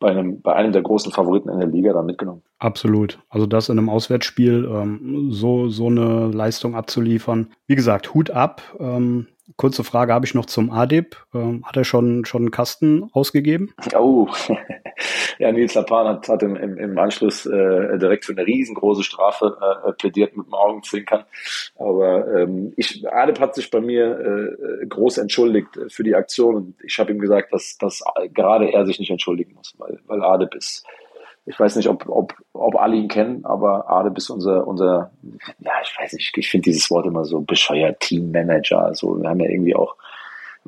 [0.00, 2.42] bei einem, bei einem der großen Favoriten in der Liga dann mitgenommen.
[2.58, 3.18] Absolut.
[3.28, 7.52] Also das in einem Auswärtsspiel ähm, so, so eine Leistung abzuliefern.
[7.66, 8.62] Wie gesagt, Hut ab.
[8.80, 11.16] Ähm, kurze Frage habe ich noch zum Adib.
[11.34, 13.72] Ähm, hat er schon, schon einen Kasten ausgegeben?
[13.96, 14.28] Oh,
[15.38, 19.56] ja, Nils Lapan hat, hat im, im, Anschluss äh, direkt für eine riesengroße Strafe
[19.86, 21.24] äh, plädiert mit dem Augenzwinkern.
[21.76, 26.74] Aber ähm, ich, Adib hat sich bei mir äh, groß entschuldigt für die Aktion und
[26.82, 28.02] ich habe ihm gesagt, dass, dass
[28.34, 30.84] gerade er sich nicht entschuldigen muss, weil, weil Adib ist
[31.48, 35.10] ich weiß nicht, ob, ob, ob alle ihn kennen, aber Adeb ist unser, unser,
[35.60, 38.84] ja, ich weiß nicht, ich finde dieses Wort immer so bescheuert, Teammanager.
[38.84, 39.96] Also wir haben ja irgendwie auch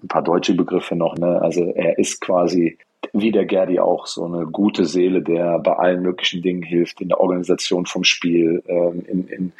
[0.02, 1.40] ein paar deutsche Begriffe noch, ne?
[1.42, 2.78] Also er ist quasi
[3.12, 7.08] wie der Gerdi auch so eine gute Seele, der bei allen möglichen Dingen hilft, in
[7.08, 9.52] der Organisation vom Spiel, ähm, in, in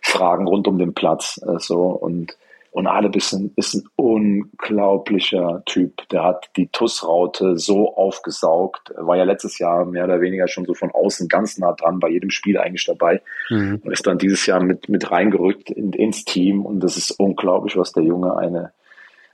[0.00, 2.36] Fragen rund um den Platz, äh, so und
[2.74, 6.08] und Aleb ist ein, ist ein unglaublicher Typ.
[6.08, 8.92] Der hat die TUS-Raute so aufgesaugt.
[8.96, 12.08] War ja letztes Jahr mehr oder weniger schon so von außen ganz nah dran, bei
[12.08, 13.22] jedem Spiel eigentlich dabei.
[13.48, 13.80] Mhm.
[13.84, 16.66] Und ist dann dieses Jahr mit, mit reingerückt in, ins Team.
[16.66, 18.72] Und das ist unglaublich, was der Junge eine,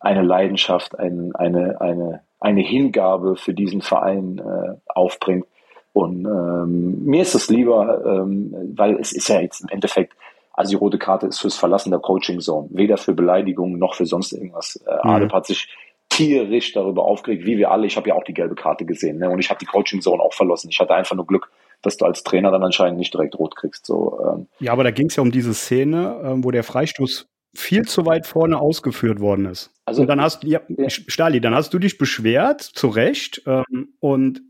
[0.00, 5.46] eine Leidenschaft, ein, eine, eine, eine Hingabe für diesen Verein äh, aufbringt.
[5.94, 10.12] Und ähm, mir ist es lieber, ähm, weil es ist ja jetzt im Endeffekt,
[10.60, 14.04] also die rote Karte ist fürs Verlassen der Coaching Zone, weder für Beleidigungen noch für
[14.04, 14.76] sonst irgendwas.
[14.86, 15.10] Äh, mhm.
[15.10, 15.74] Adep hat sich
[16.10, 17.86] tierisch darüber aufgeregt, wie wir alle.
[17.86, 19.30] Ich habe ja auch die gelbe Karte gesehen ne?
[19.30, 20.68] und ich habe die Coaching Zone auch verlassen.
[20.70, 23.86] Ich hatte einfach nur Glück, dass du als Trainer dann anscheinend nicht direkt rot kriegst.
[23.86, 24.48] So, ähm.
[24.58, 28.04] Ja, aber da ging es ja um diese Szene, ähm, wo der Freistoß viel zu
[28.04, 29.72] weit vorne ausgeführt worden ist.
[29.86, 30.90] Also, und dann hast ja, ja.
[30.90, 34.42] Stali, dann hast du dich beschwert, zu Recht, ähm, und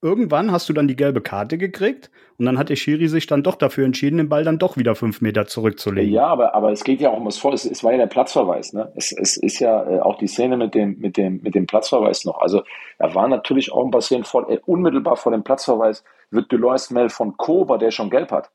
[0.00, 3.42] irgendwann hast du dann die gelbe Karte gekriegt und dann hat der Schiri sich dann
[3.42, 6.12] doch dafür entschieden, den Ball dann doch wieder fünf Meter zurückzulegen.
[6.12, 7.52] Ja, aber, aber es geht ja auch um was vor.
[7.52, 8.72] Es, es war ja der Platzverweis.
[8.72, 8.92] Ne?
[8.94, 12.24] Es, es ist ja äh, auch die Szene mit dem, mit, dem, mit dem Platzverweis
[12.24, 12.40] noch.
[12.40, 12.62] Also
[12.98, 17.08] da war natürlich auch ein passieren vor, äh, unmittelbar vor dem Platzverweis wird Delois Mel
[17.08, 18.50] von Kober, der schon gelb hat,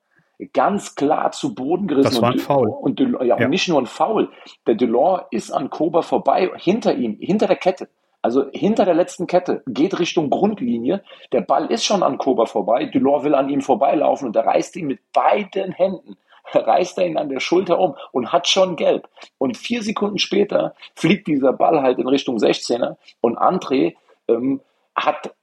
[0.53, 2.11] ganz klar zu Boden gerissen.
[2.11, 2.69] Das war ein Foul.
[2.69, 4.29] Und, und, ja, und nicht nur ein Foul.
[4.67, 7.89] Der Delors ist an Kober vorbei, hinter ihm, hinter der Kette.
[8.23, 11.03] Also hinter der letzten Kette, geht Richtung Grundlinie.
[11.33, 12.85] Der Ball ist schon an Kober vorbei.
[12.85, 16.15] Dulor will an ihm vorbeilaufen und er reißt ihn mit beiden Händen,
[16.53, 19.09] reißt er ihn an der Schulter um und hat schon gelb.
[19.37, 23.95] Und vier Sekunden später fliegt dieser Ball halt in Richtung 16er und André
[24.29, 24.61] ähm,
[24.95, 25.35] hat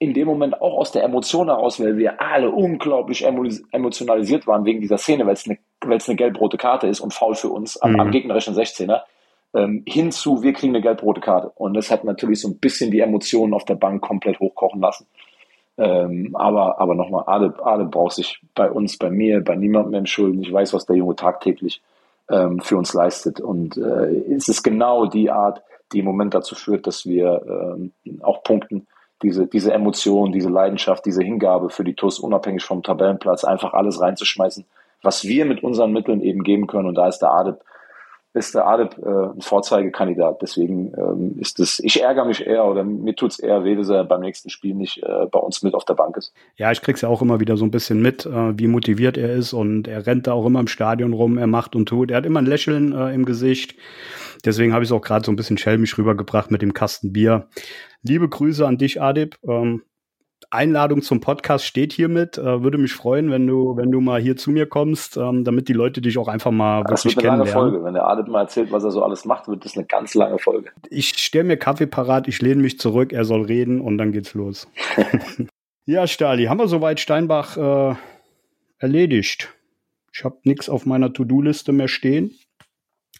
[0.00, 4.80] in dem Moment auch aus der Emotion heraus, weil wir alle unglaublich emotionalisiert waren wegen
[4.80, 8.00] dieser Szene, weil es eine, eine gelb-rote Karte ist und faul für uns am, mhm.
[8.00, 9.02] am gegnerischen 16er,
[9.54, 11.50] ähm, hinzu, wir kriegen eine gelb-rote Karte.
[11.54, 15.06] Und das hat natürlich so ein bisschen die Emotionen auf der Bank komplett hochkochen lassen.
[15.76, 20.42] Ähm, aber aber nochmal, Ade, Ade braucht sich bei uns, bei mir, bei niemandem entschuldigen.
[20.42, 21.82] Ich weiß, was der Junge tagtäglich
[22.30, 23.40] ähm, für uns leistet.
[23.40, 25.62] Und äh, es ist genau die Art,
[25.92, 27.42] die im Moment dazu führt, dass wir
[27.76, 28.86] ähm, auch punkten.
[29.22, 34.00] Diese, diese Emotion, diese Leidenschaft, diese Hingabe für die TUS, unabhängig vom Tabellenplatz, einfach alles
[34.00, 34.66] reinzuschmeißen,
[35.02, 36.88] was wir mit unseren Mitteln eben geben können.
[36.88, 37.64] Und da ist der Adep
[38.34, 40.42] ist der Adep äh, ein Vorzeigekandidat.
[40.42, 44.04] Deswegen ähm, ist es, ich ärgere mich eher oder mir tut's eher weh, dass er
[44.04, 46.34] beim nächsten Spiel nicht äh, bei uns mit auf der Bank ist.
[46.56, 49.32] Ja, ich krieg's ja auch immer wieder so ein bisschen mit, äh, wie motiviert er
[49.32, 52.10] ist und er rennt da auch immer im Stadion rum, er macht und tut.
[52.10, 53.76] Er hat immer ein Lächeln äh, im Gesicht.
[54.44, 57.48] Deswegen habe ich es auch gerade so ein bisschen schelmisch rübergebracht mit dem Kasten Bier.
[58.02, 59.38] Liebe Grüße an dich, Adip.
[59.48, 59.82] Ähm,
[60.50, 62.38] Einladung zum Podcast steht hiermit.
[62.38, 65.68] Äh, würde mich freuen, wenn du, wenn du mal hier zu mir kommst, ähm, damit
[65.68, 67.46] die Leute dich auch einfach mal das wirklich kennenlernen.
[67.46, 67.84] Das wird eine lange Folge.
[67.84, 70.38] Wenn der Adit mal erzählt, was er so alles macht, wird das eine ganz lange
[70.38, 70.70] Folge.
[70.90, 74.34] Ich stelle mir Kaffee parat, ich lehne mich zurück, er soll reden und dann geht's
[74.34, 74.68] los.
[75.86, 77.94] ja, Stali, haben wir soweit Steinbach äh,
[78.78, 79.52] erledigt.
[80.12, 82.34] Ich habe nichts auf meiner To-Do-Liste mehr stehen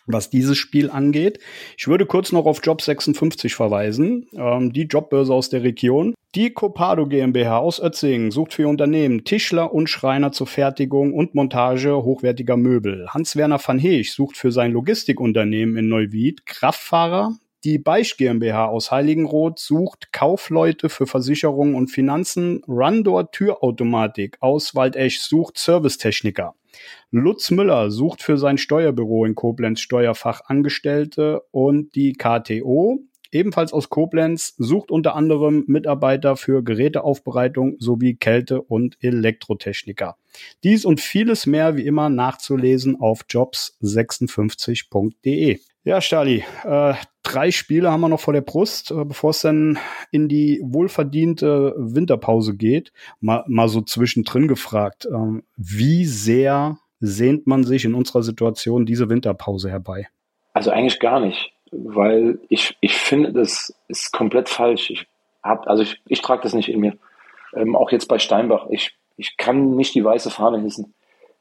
[0.07, 1.39] was dieses Spiel angeht.
[1.77, 6.15] Ich würde kurz noch auf Job 56 verweisen, ähm, die Jobbörse aus der Region.
[6.35, 12.03] Die Copado GmbH aus Ötzingen sucht für Unternehmen Tischler und Schreiner zur Fertigung und Montage
[12.03, 13.07] hochwertiger Möbel.
[13.09, 17.37] Hans-Werner van Heech sucht für sein Logistikunternehmen in Neuwied Kraftfahrer.
[17.63, 22.63] Die Beisch GmbH aus Heiligenroth sucht Kaufleute für Versicherungen und Finanzen.
[22.69, 26.55] Rundor Türautomatik aus Waldesch sucht Servicetechniker.
[27.11, 34.55] Lutz Müller sucht für sein Steuerbüro in Koblenz Steuerfachangestellte und die KTO, ebenfalls aus Koblenz,
[34.59, 40.17] sucht unter anderem Mitarbeiter für Geräteaufbereitung sowie Kälte- und Elektrotechniker.
[40.63, 45.61] Dies und vieles mehr wie immer nachzulesen auf jobs56.de.
[45.87, 49.79] Ja, Stali, äh, drei Spiele haben wir noch vor der Brust, äh, bevor es dann
[50.11, 52.91] in die wohlverdiente Winterpause geht.
[53.21, 59.11] Mal, mal so zwischendrin gefragt, äh, wie sehr sehnt man sich in unserer Situation diese
[59.11, 60.09] Winterpause herbei?
[60.55, 64.89] Also eigentlich gar nicht, weil ich, ich finde, das ist komplett falsch.
[64.89, 65.07] Ich
[65.43, 66.97] hab, also ich, ich trage das nicht in mir.
[67.55, 68.69] Ähm, auch jetzt bei Steinbach.
[68.71, 70.95] Ich, ich kann nicht die weiße Fahne hissen.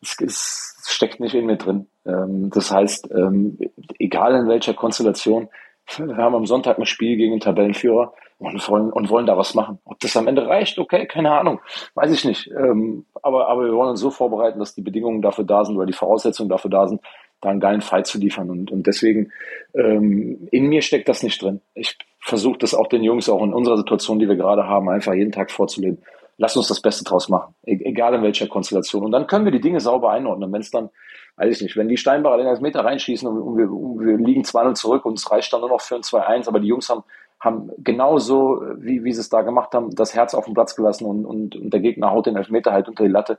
[0.03, 1.87] Es, es steckt nicht in mir drin.
[2.05, 3.57] Ähm, das heißt, ähm,
[3.99, 5.49] egal in welcher Konstellation,
[5.97, 9.53] wir haben am Sonntag ein Spiel gegen den Tabellenführer und wollen, und wollen da was
[9.53, 9.79] machen.
[9.85, 11.59] Ob das am Ende reicht, okay, keine Ahnung,
[11.95, 12.49] weiß ich nicht.
[12.51, 15.85] Ähm, aber, aber wir wollen uns so vorbereiten, dass die Bedingungen dafür da sind oder
[15.85, 17.01] die Voraussetzungen dafür da sind,
[17.41, 18.49] da einen geilen Fight zu liefern.
[18.49, 19.31] Und, und deswegen,
[19.73, 21.61] ähm, in mir steckt das nicht drin.
[21.73, 25.13] Ich versuche das auch den Jungs, auch in unserer Situation, die wir gerade haben, einfach
[25.13, 26.01] jeden Tag vorzuleben.
[26.37, 29.03] Lass uns das Beste draus machen, e egal in welcher Konstellation.
[29.03, 30.51] Und dann können wir die Dinge sauber einordnen.
[30.51, 30.89] Wenn es dann,
[31.37, 34.41] weiß ich nicht, wenn die Steinbacher den Meter reinschießen und, und, wir, und wir liegen
[34.41, 37.03] 2-0 zurück und es reicht dann nur noch für ein 2-1, aber die Jungs haben
[37.43, 41.05] haben genauso, wie, wie sie es da gemacht haben, das Herz auf den Platz gelassen
[41.05, 43.37] und, und, und der Gegner haut den Elfmeter halt unter die Latte.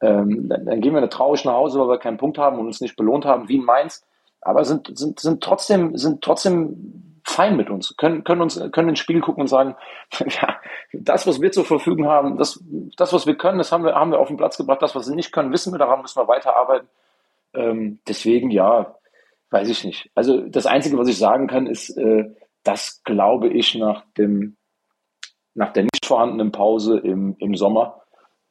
[0.00, 2.66] Ähm, dann, dann, gehen wir eine traurig nach Hause, weil wir keinen Punkt haben und
[2.66, 4.04] uns nicht belohnt haben, wie in Mainz.
[4.40, 8.98] Aber sind, sind, sind trotzdem, sind trotzdem fein mit uns, können, können uns, können ins
[8.98, 9.76] Spiel gucken und sagen,
[10.18, 10.56] ja,
[10.92, 12.62] das, was wir zur Verfügung haben, das,
[12.96, 14.82] das, was wir können, das haben wir, haben wir auf den Platz gebracht.
[14.82, 16.88] Das, was wir nicht können, wissen wir, daran müssen wir weiterarbeiten.
[17.54, 18.94] Ähm, deswegen, ja,
[19.50, 20.10] weiß ich nicht.
[20.14, 24.56] Also, das Einzige, was ich sagen kann, ist, äh, das glaube ich nach dem,
[25.54, 28.02] nach der nicht vorhandenen Pause im, im Sommer,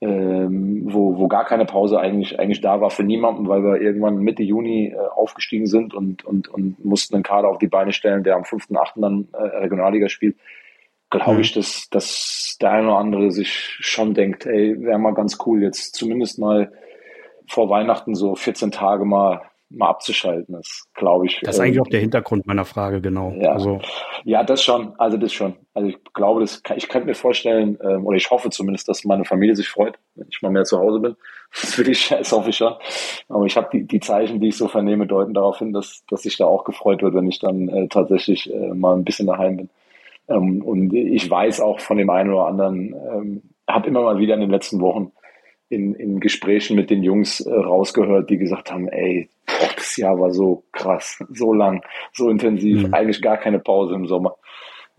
[0.03, 4.17] ähm, wo, wo gar keine Pause eigentlich, eigentlich da war für niemanden, weil wir irgendwann
[4.17, 8.23] Mitte Juni äh, aufgestiegen sind und, und, und mussten einen Kader auf die Beine stellen,
[8.23, 9.01] der am 5.8.
[9.01, 10.35] dann äh, Regionalliga spielt,
[11.09, 11.41] glaube mhm.
[11.41, 15.63] ich, dass, dass der eine oder andere sich schon denkt, ey, wäre mal ganz cool,
[15.63, 16.71] jetzt zumindest mal
[17.47, 19.41] vor Weihnachten so 14 Tage mal
[19.73, 21.39] mal abzuschalten ist, glaube ich.
[21.41, 23.31] Das ist eigentlich ähm, auch der Hintergrund meiner Frage, genau.
[23.39, 23.79] Ja, also.
[24.23, 25.55] ja das schon, also das schon.
[25.73, 29.03] Also ich glaube, das kann, ich könnte mir vorstellen, ähm, oder ich hoffe zumindest, dass
[29.03, 31.15] meine Familie sich freut, wenn ich mal mehr zu Hause bin.
[31.55, 32.73] Das will ich, das hoffe ich schon.
[33.29, 36.23] Aber ich habe die, die Zeichen, die ich so vernehme, deuten darauf hin, dass, dass
[36.23, 39.57] sich da auch gefreut wird, wenn ich dann äh, tatsächlich äh, mal ein bisschen daheim
[39.57, 39.69] bin.
[40.29, 44.33] Ähm, und ich weiß auch von dem einen oder anderen, ähm, habe immer mal wieder
[44.33, 45.11] in den letzten Wochen
[45.69, 50.19] in, in Gesprächen mit den Jungs äh, rausgehört, die gesagt haben, ey, boah, das Jahr
[50.19, 52.93] war so krass, so lang, so intensiv, mhm.
[52.93, 54.35] eigentlich gar keine Pause im Sommer.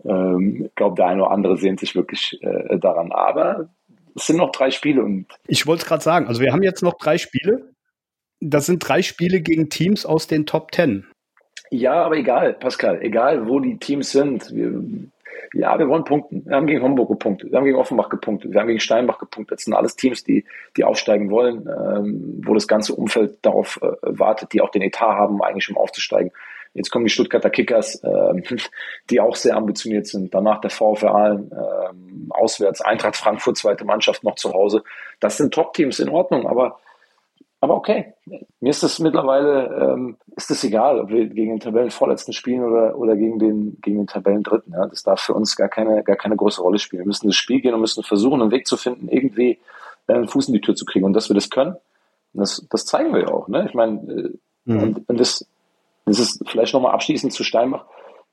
[0.03, 3.11] Ähm, ich glaube, der eine oder andere sehnt sich wirklich äh, daran.
[3.11, 3.69] Aber
[4.15, 5.27] es sind noch drei Spiele und.
[5.47, 7.71] Ich wollte es gerade sagen, also wir haben jetzt noch drei Spiele.
[8.39, 11.07] Das sind drei Spiele gegen Teams aus den Top Ten.
[11.71, 14.53] Ja, aber egal, Pascal, egal wo die Teams sind.
[14.53, 14.83] Wir,
[15.53, 16.45] ja, wir wollen punkten.
[16.45, 19.59] Wir haben gegen Homburg gepunktet, wir haben gegen Offenbach gepunktet, wir haben gegen Steinbach gepunktet.
[19.59, 20.45] Das sind alles Teams, die,
[20.77, 25.15] die aufsteigen wollen, ähm, wo das ganze Umfeld darauf äh, wartet, die auch den Etat
[25.15, 26.31] haben, eigentlich um aufzusteigen.
[26.73, 28.57] Jetzt kommen die Stuttgarter Kickers, äh,
[29.09, 30.33] die auch sehr ambitioniert sind.
[30.33, 34.83] Danach der VfR Aalen, äh, auswärts, Eintracht Frankfurt, zweite Mannschaft noch zu Hause.
[35.19, 36.79] Das sind Top-Teams in Ordnung, aber
[37.65, 38.13] aber okay,
[38.59, 42.95] mir ist es mittlerweile, ähm, ist es egal, ob wir gegen den Tabellenvorletzten spielen oder,
[42.95, 44.71] oder gegen den, gegen den Tabellendritten.
[44.71, 44.85] Ja?
[44.85, 47.01] Das darf für uns gar keine, gar keine große Rolle spielen.
[47.01, 49.57] Wir müssen das Spiel gehen und müssen versuchen, einen Weg zu finden, irgendwie
[50.05, 51.05] äh, einen Fuß in die Tür zu kriegen.
[51.05, 51.75] Und dass wir das können,
[52.33, 53.47] das, das zeigen wir ja auch.
[53.47, 53.65] Ne?
[53.67, 54.29] Ich meine, äh,
[54.65, 54.83] mhm.
[54.83, 55.47] und, und das,
[56.05, 57.85] das ist vielleicht nochmal abschließend zu Steinbach.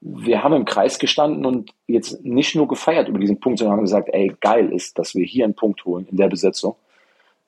[0.03, 3.85] Wir haben im Kreis gestanden und jetzt nicht nur gefeiert über diesen Punkt, sondern haben
[3.85, 6.77] gesagt, ey, geil ist, dass wir hier einen Punkt holen in der Besetzung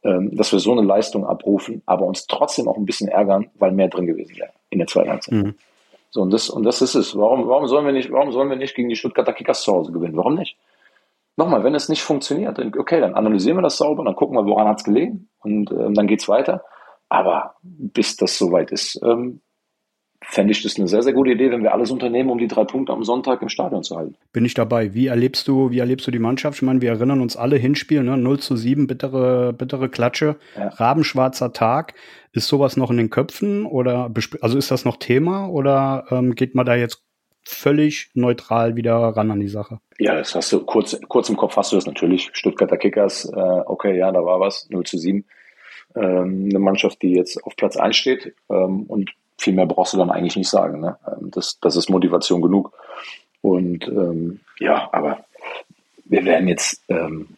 [0.05, 3.89] dass wir so eine Leistung abrufen, aber uns trotzdem auch ein bisschen ärgern, weil mehr
[3.89, 5.35] drin gewesen wäre in der zweiten Halbzeit.
[5.35, 5.55] Mhm.
[6.11, 7.17] So, und das, und das ist es.
[7.17, 9.93] Warum, warum sollen wir nicht, warum sollen wir nicht gegen die Stuttgarter Kickers zu Hause
[9.93, 10.17] gewinnen?
[10.17, 10.57] Warum nicht?
[11.37, 14.47] Nochmal, wenn es nicht funktioniert, dann, okay, dann analysieren wir das sauber, dann gucken wir,
[14.47, 16.63] woran hat es gelegen und ähm, dann geht's weiter.
[17.09, 19.41] Aber bis das soweit ist, ähm,
[20.29, 22.65] fände ich das eine sehr, sehr gute Idee, wenn wir alles unternehmen, um die drei
[22.65, 24.17] Punkte am Sonntag im Stadion zu halten.
[24.33, 24.95] Bin ich dabei.
[24.95, 26.59] Wie erlebst du, wie erlebst du die Mannschaft?
[26.59, 28.17] Ich meine, wir erinnern uns alle Hinspiel, ne?
[28.17, 30.69] 0 zu 7, bittere, bittere Klatsche, ja.
[30.69, 31.95] rabenschwarzer Tag.
[32.33, 34.11] Ist sowas noch in den Köpfen oder
[34.41, 37.05] also ist das noch Thema oder ähm, geht man da jetzt
[37.47, 39.79] völlig neutral wieder ran an die Sache?
[39.99, 42.31] Ja, das hast du kurz, kurz im Kopf hast du das natürlich.
[42.33, 45.25] Stuttgarter Kickers, äh, okay, ja, da war was, 0 zu 7.
[45.95, 49.99] Ähm, eine Mannschaft, die jetzt auf Platz 1 steht ähm, und viel mehr brauchst du
[49.99, 50.81] dann eigentlich nicht sagen.
[50.81, 50.97] Ne?
[51.07, 52.73] Ähm, das, das ist Motivation genug.
[53.41, 55.25] Und ähm, ja, aber
[56.05, 57.29] wir werden jetzt, ähm,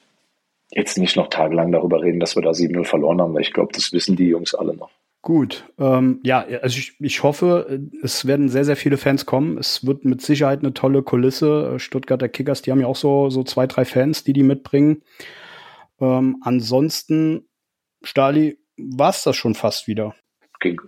[0.71, 3.73] jetzt nicht noch tagelang darüber reden, dass wir da 7-0 verloren haben, weil ich glaube,
[3.73, 4.91] das wissen die Jungs alle noch.
[5.23, 9.59] Gut, ähm, ja, also ich, ich hoffe, es werden sehr, sehr viele Fans kommen.
[9.59, 11.81] Es wird mit Sicherheit eine tolle Kulisse.
[11.81, 15.03] Stuttgarter Kickers, die haben ja auch so, so zwei, drei Fans, die die mitbringen.
[16.01, 17.49] Ähm, ansonsten,
[18.05, 20.15] Stali, war es das schon fast wieder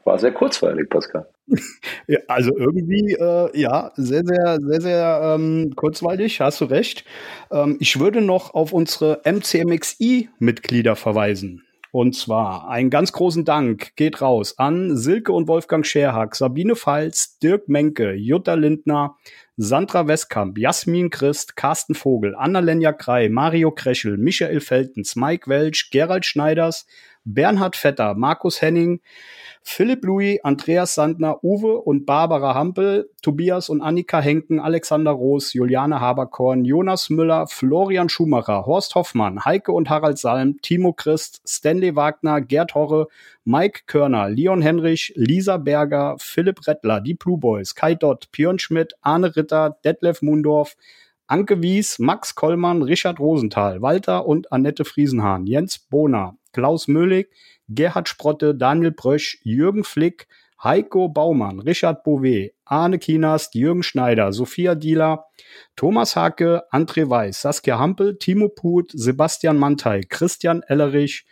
[0.04, 1.28] war sehr kurzweilig, Pascal.
[2.06, 7.04] ja, also irgendwie, äh, ja, sehr, sehr, sehr, sehr ähm, kurzweilig, hast du recht.
[7.50, 11.64] Ähm, ich würde noch auf unsere MCMXI-Mitglieder verweisen.
[11.90, 17.38] Und zwar einen ganz großen Dank geht raus an Silke und Wolfgang Scherhack, Sabine Pfalz,
[17.38, 19.16] Dirk Menke, Jutta Lindner,
[19.56, 26.26] Sandra Westkamp, Jasmin Christ, Carsten Vogel, Annalenja Krei, Mario Kreschel, Michael Feltens, Mike Welch, Gerald
[26.26, 26.86] Schneiders,
[27.24, 29.00] Bernhard Vetter, Markus Henning,
[29.62, 36.00] Philipp Louis, Andreas Sandner, Uwe und Barbara Hampel, Tobias und Annika Henken, Alexander Roos, Juliane
[36.00, 42.40] Haberkorn, Jonas Müller, Florian Schumacher, Horst Hoffmann, Heike und Harald Salm, Timo Christ, Stanley Wagner,
[42.40, 43.08] Gerd Horre,
[43.44, 48.94] Mike Körner, Leon Henrich, Lisa Berger, Philipp Rettler, die Blue Boys, Kai Dott, Björn Schmidt,
[49.02, 50.76] Arne Ritter, Detlef Mundorf,
[51.28, 57.28] Anke Wies, Max Kollmann, Richard Rosenthal, Walter und Annette Friesenhahn, Jens Bohner, Klaus Möhlig,
[57.68, 60.26] Gerhard Sprotte, Daniel Brösch, Jürgen Flick,
[60.64, 65.26] Heiko Baumann, Richard Bouvet, Arne Kienast, Jürgen Schneider, Sophia Dieler,
[65.76, 71.26] Thomas Hake, André Weiß, Saskia Hampel, Timo Put, Sebastian Mantei, Christian Ellerich,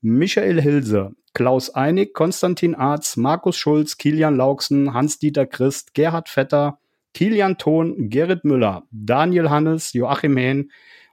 [0.00, 6.78] Michael Hilse, Klaus Einig, Konstantin Arz, Markus Schulz, Kilian Lauksen, Hans-Dieter Christ, Gerhard Vetter,
[7.14, 10.70] Kilian Thon, Gerrit Müller, Daniel Hannes, Joachim Hehn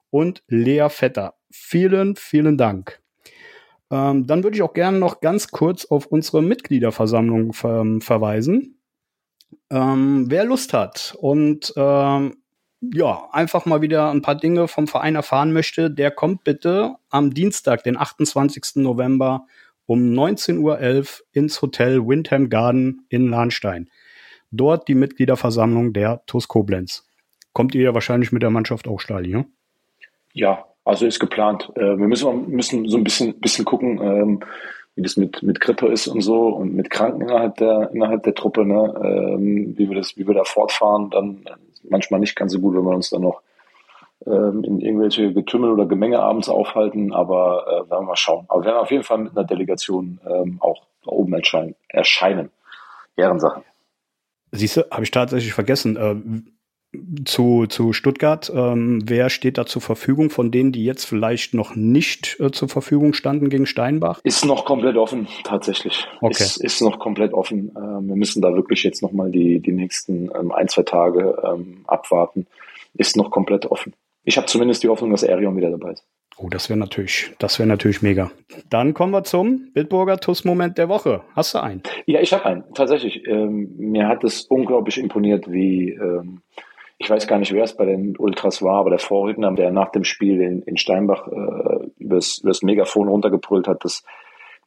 [0.10, 1.36] und Lea Vetter.
[1.52, 3.02] Vielen, vielen Dank.
[3.92, 8.80] Ähm, dann würde ich auch gerne noch ganz kurz auf unsere Mitgliederversammlung ver verweisen.
[9.72, 12.38] Ähm, wer Lust hat und ähm,
[12.82, 17.34] ja, einfach mal wieder ein paar Dinge vom Verein erfahren möchte, der kommt bitte am
[17.34, 18.76] Dienstag, den 28.
[18.76, 19.46] November
[19.86, 23.90] um 19.11 Uhr ins Hotel Windham Garden in Lahnstein.
[24.52, 27.06] Dort die Mitgliederversammlung der TuS Koblenz.
[27.54, 29.46] Kommt ihr ja wahrscheinlich mit der Mannschaft auch, Stali, ne?
[30.34, 31.72] Ja, also ist geplant.
[31.76, 34.40] Äh, wir müssen, müssen so ein bisschen, bisschen gucken, ähm,
[34.96, 38.36] wie das mit, mit Grippe ist und so und mit Kranken innerhalb der, innerhalb der
[38.36, 38.94] Truppe, ne?
[39.04, 41.46] Ähm, wie wir das, wie wir da fortfahren, dann
[41.90, 43.42] manchmal nicht ganz so gut, wenn wir uns dann noch
[44.26, 48.46] ähm, in irgendwelche Getümmel oder Gemenge abends aufhalten, aber äh, werden wir mal schauen.
[48.50, 51.76] Aber wir werden auf jeden Fall mit einer Delegation ähm, auch da oben erscheinen.
[51.88, 52.50] erscheinen.
[53.16, 53.64] Ehrensache.
[54.52, 55.96] Siehst du, habe ich tatsächlich vergessen.
[55.96, 56.16] Äh,
[57.26, 58.52] zu, zu Stuttgart.
[58.54, 62.68] Ähm, wer steht da zur Verfügung von denen, die jetzt vielleicht noch nicht äh, zur
[62.68, 64.22] Verfügung standen gegen Steinbach?
[64.24, 66.08] Ist noch komplett offen, tatsächlich.
[66.22, 66.44] Okay.
[66.44, 67.72] Ist, ist noch komplett offen.
[67.78, 71.84] Ähm, wir müssen da wirklich jetzt nochmal die, die nächsten ähm, ein, zwei Tage ähm,
[71.86, 72.48] abwarten.
[72.96, 73.94] Ist noch komplett offen.
[74.24, 76.06] Ich habe zumindest die Hoffnung, dass Arion wieder dabei ist.
[76.42, 78.32] Oh, das wäre natürlich, das wäre natürlich mega.
[78.70, 81.22] Dann kommen wir zum Bitburger TUS-Moment der Woche.
[81.36, 81.84] Hast du einen?
[82.06, 83.28] Ja, ich habe einen, tatsächlich.
[83.28, 86.42] Ähm, mir hat es unglaublich imponiert, wie ähm,
[86.98, 89.92] ich weiß gar nicht, wer es bei den Ultras war, aber der Vorredner, der nach
[89.92, 94.04] dem Spiel in, in Steinbach äh, übers, übers Megafon runtergebrüllt hat, dass,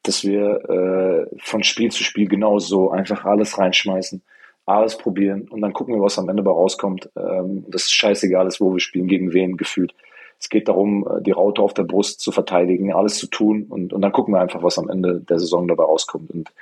[0.03, 4.23] dass wir äh, von Spiel zu Spiel genauso einfach alles reinschmeißen,
[4.67, 7.09] alles probieren und dann gucken wir, was am Ende bei rauskommt.
[7.17, 9.95] Ähm, das ist scheißegal ist, wo wir spielen, gegen wen gefühlt.
[10.43, 13.93] Es geht darum, äh, die Raute auf der Brust zu verteidigen, alles zu tun und,
[13.93, 16.31] und dann gucken wir einfach, was am Ende der Saison dabei rauskommt.
[16.31, 16.53] Und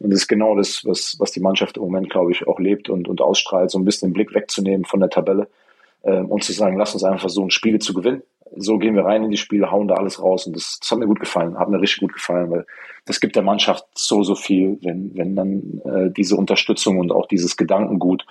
[0.00, 2.88] und das ist genau das, was, was die Mannschaft im Moment, glaube ich, auch lebt
[2.88, 5.48] und, und ausstrahlt, so ein bisschen den Blick wegzunehmen von der Tabelle
[6.02, 8.22] äh, und zu sagen, lass uns einfach versuchen, Spiele zu gewinnen.
[8.56, 10.46] So gehen wir rein in die Spiele, hauen da alles raus.
[10.46, 12.66] Und das, das hat mir gut gefallen, hat mir richtig gut gefallen, weil
[13.06, 17.26] das gibt der Mannschaft so, so viel, wenn, wenn dann äh, diese Unterstützung und auch
[17.26, 18.24] dieses Gedankengut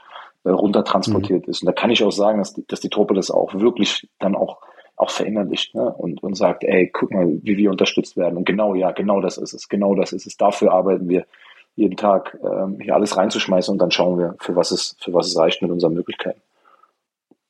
[0.44, 1.52] äh, runtertransportiert mhm.
[1.52, 1.62] ist.
[1.62, 4.36] Und da kann ich auch sagen, dass die, dass die Truppe das auch wirklich dann
[4.36, 4.60] auch
[4.98, 5.94] auch verinnerlicht ne?
[5.94, 8.36] und, und sagt, ey, guck mal, wie wir unterstützt werden.
[8.36, 10.38] Und genau, ja, genau das ist es, genau das ist es.
[10.38, 11.26] Dafür arbeiten wir
[11.76, 15.28] jeden Tag ähm, hier alles reinzuschmeißen und dann schauen wir, für was es, für was
[15.28, 16.42] es reicht mit unseren Möglichkeiten.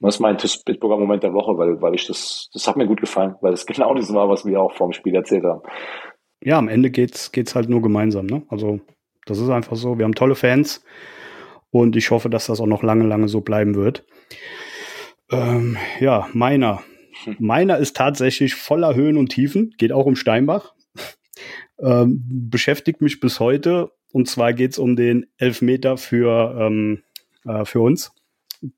[0.01, 2.99] das ist mein Pittsburgher Moment der Woche, weil, weil ich das, das hat mir gut
[2.99, 5.61] gefallen, weil es genau das war, was wir auch vor dem Spiel erzählt haben.
[6.43, 8.43] Ja, am Ende geht's, geht's halt nur gemeinsam, ne?
[8.49, 8.79] Also,
[9.25, 9.97] das ist einfach so.
[9.97, 10.83] Wir haben tolle Fans
[11.71, 14.05] und ich hoffe, dass das auch noch lange, lange so bleiben wird.
[15.31, 16.81] Ähm, ja, meiner.
[17.39, 20.73] Meiner ist tatsächlich voller Höhen und Tiefen, geht auch um Steinbach.
[21.79, 27.03] Ähm, beschäftigt mich bis heute und zwar geht es um den Elfmeter für, ähm,
[27.45, 28.11] äh, für uns,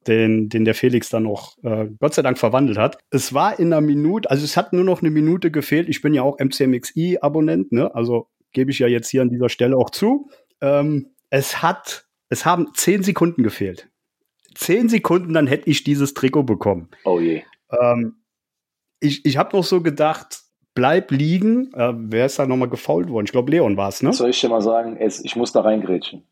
[0.08, 2.98] den, den der Felix dann auch äh, Gott sei Dank verwandelt hat.
[3.10, 5.88] Es war in einer Minute, also es hat nur noch eine Minute gefehlt.
[5.88, 7.96] Ich bin ja auch MCMXI-Abonnent, ne?
[7.96, 10.30] Also gebe ich ja jetzt hier an dieser Stelle auch zu.
[10.60, 13.90] Ähm, es hat, es haben zehn Sekunden gefehlt.
[14.56, 16.90] Zehn Sekunden, dann hätte ich dieses Trikot bekommen.
[17.06, 17.44] Oh je.
[17.80, 18.16] Ähm,
[19.00, 20.42] ich ich habe noch so gedacht,
[20.74, 21.74] bleib liegen.
[21.74, 23.26] Äh, wer ist da nochmal gefault worden?
[23.26, 24.14] Ich glaube, Leon war es, ne?
[24.14, 26.28] Soll ich dir mal sagen, es, ich muss da reingrätschen.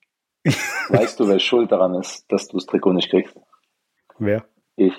[0.89, 3.37] weißt du, wer schuld daran ist, dass du das Trikot nicht kriegst?
[4.17, 4.45] Wer?
[4.75, 4.93] Ich.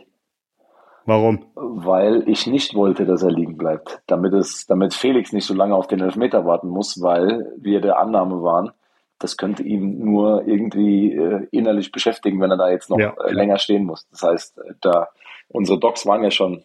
[1.06, 1.46] Warum?
[1.54, 4.02] Weil ich nicht wollte, dass er liegen bleibt.
[4.06, 7.98] Damit es, damit Felix nicht so lange auf den Elfmeter warten muss, weil wir der
[7.98, 8.72] Annahme waren,
[9.18, 13.32] das könnte ihn nur irgendwie äh, innerlich beschäftigen, wenn er da jetzt noch ja, äh,
[13.32, 14.06] länger stehen muss.
[14.10, 15.08] Das heißt, äh, da
[15.48, 16.62] unsere Docs waren ja schon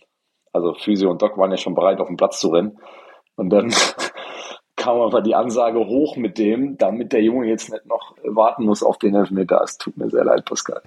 [0.53, 2.77] also Physio und Doc waren ja schon bereit, auf den Platz zu rennen.
[3.35, 3.73] Und dann
[4.75, 8.83] kam aber die Ansage hoch mit dem, damit der Junge jetzt nicht noch warten muss
[8.83, 9.61] auf den Elfmeter.
[9.63, 10.81] Es tut mir sehr leid, Pascal.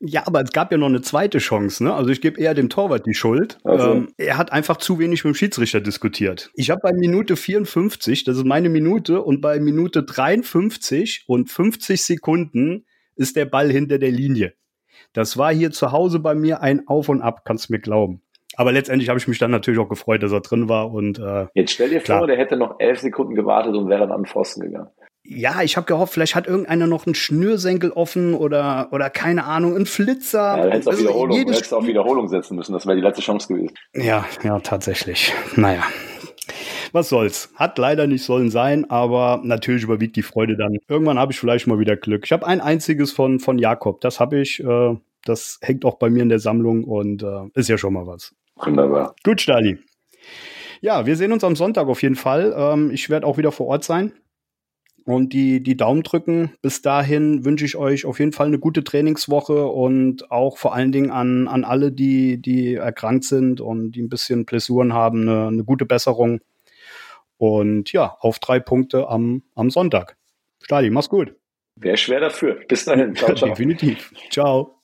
[0.00, 1.84] Ja, aber es gab ja noch eine zweite Chance.
[1.84, 1.92] Ne?
[1.92, 3.58] Also ich gebe eher dem Torwart die Schuld.
[3.64, 3.92] Also.
[3.92, 6.50] Ähm, er hat einfach zu wenig mit dem Schiedsrichter diskutiert.
[6.54, 12.02] Ich habe bei Minute 54, das ist meine Minute, und bei Minute 53 und 50
[12.02, 12.86] Sekunden
[13.16, 14.54] ist der Ball hinter der Linie.
[15.12, 18.22] Das war hier zu Hause bei mir ein Auf und Ab, kannst du mir glauben.
[18.56, 20.92] Aber letztendlich habe ich mich dann natürlich auch gefreut, dass er drin war.
[20.92, 22.18] Und äh, jetzt stell dir klar.
[22.18, 24.88] vor, der hätte noch elf Sekunden gewartet und wäre dann an den Pfosten gegangen.
[25.22, 29.76] Ja, ich habe gehofft, vielleicht hat irgendeiner noch einen Schnürsenkel offen oder oder keine Ahnung,
[29.76, 30.56] einen Flitzer.
[30.56, 32.72] Ja, hättest also Wiederholung, hättest auf Wiederholung setzen müssen.
[32.72, 33.74] Das wäre die letzte Chance gewesen.
[33.94, 35.32] Ja, ja, tatsächlich.
[35.56, 35.82] Naja.
[36.92, 37.52] Was soll's?
[37.54, 40.76] Hat leider nicht sollen sein, aber natürlich überwiegt die Freude dann.
[40.88, 42.22] Irgendwann habe ich vielleicht mal wieder Glück.
[42.24, 44.00] Ich habe ein einziges von, von Jakob.
[44.00, 44.58] Das habe ich.
[44.58, 48.06] Äh, das hängt auch bei mir in der Sammlung und äh, ist ja schon mal
[48.06, 48.34] was.
[48.64, 49.14] Wunderbar.
[49.24, 49.78] Gut, Stali.
[50.80, 52.54] Ja, wir sehen uns am Sonntag auf jeden Fall.
[52.56, 54.12] Ähm, ich werde auch wieder vor Ort sein
[55.04, 56.54] und die, die Daumen drücken.
[56.62, 60.92] Bis dahin wünsche ich euch auf jeden Fall eine gute Trainingswoche und auch vor allen
[60.92, 65.48] Dingen an, an alle, die, die erkrankt sind und die ein bisschen Blessuren haben, eine,
[65.48, 66.40] eine gute Besserung.
[67.36, 70.16] Und ja, auf drei Punkte am, am Sonntag.
[70.62, 71.34] Stali, mach's gut.
[71.76, 72.60] Wäre schwer dafür.
[72.68, 73.14] Bis dahin.
[73.14, 73.48] Ciao, ciao.
[73.50, 74.12] Definitiv.
[74.30, 74.79] Ciao.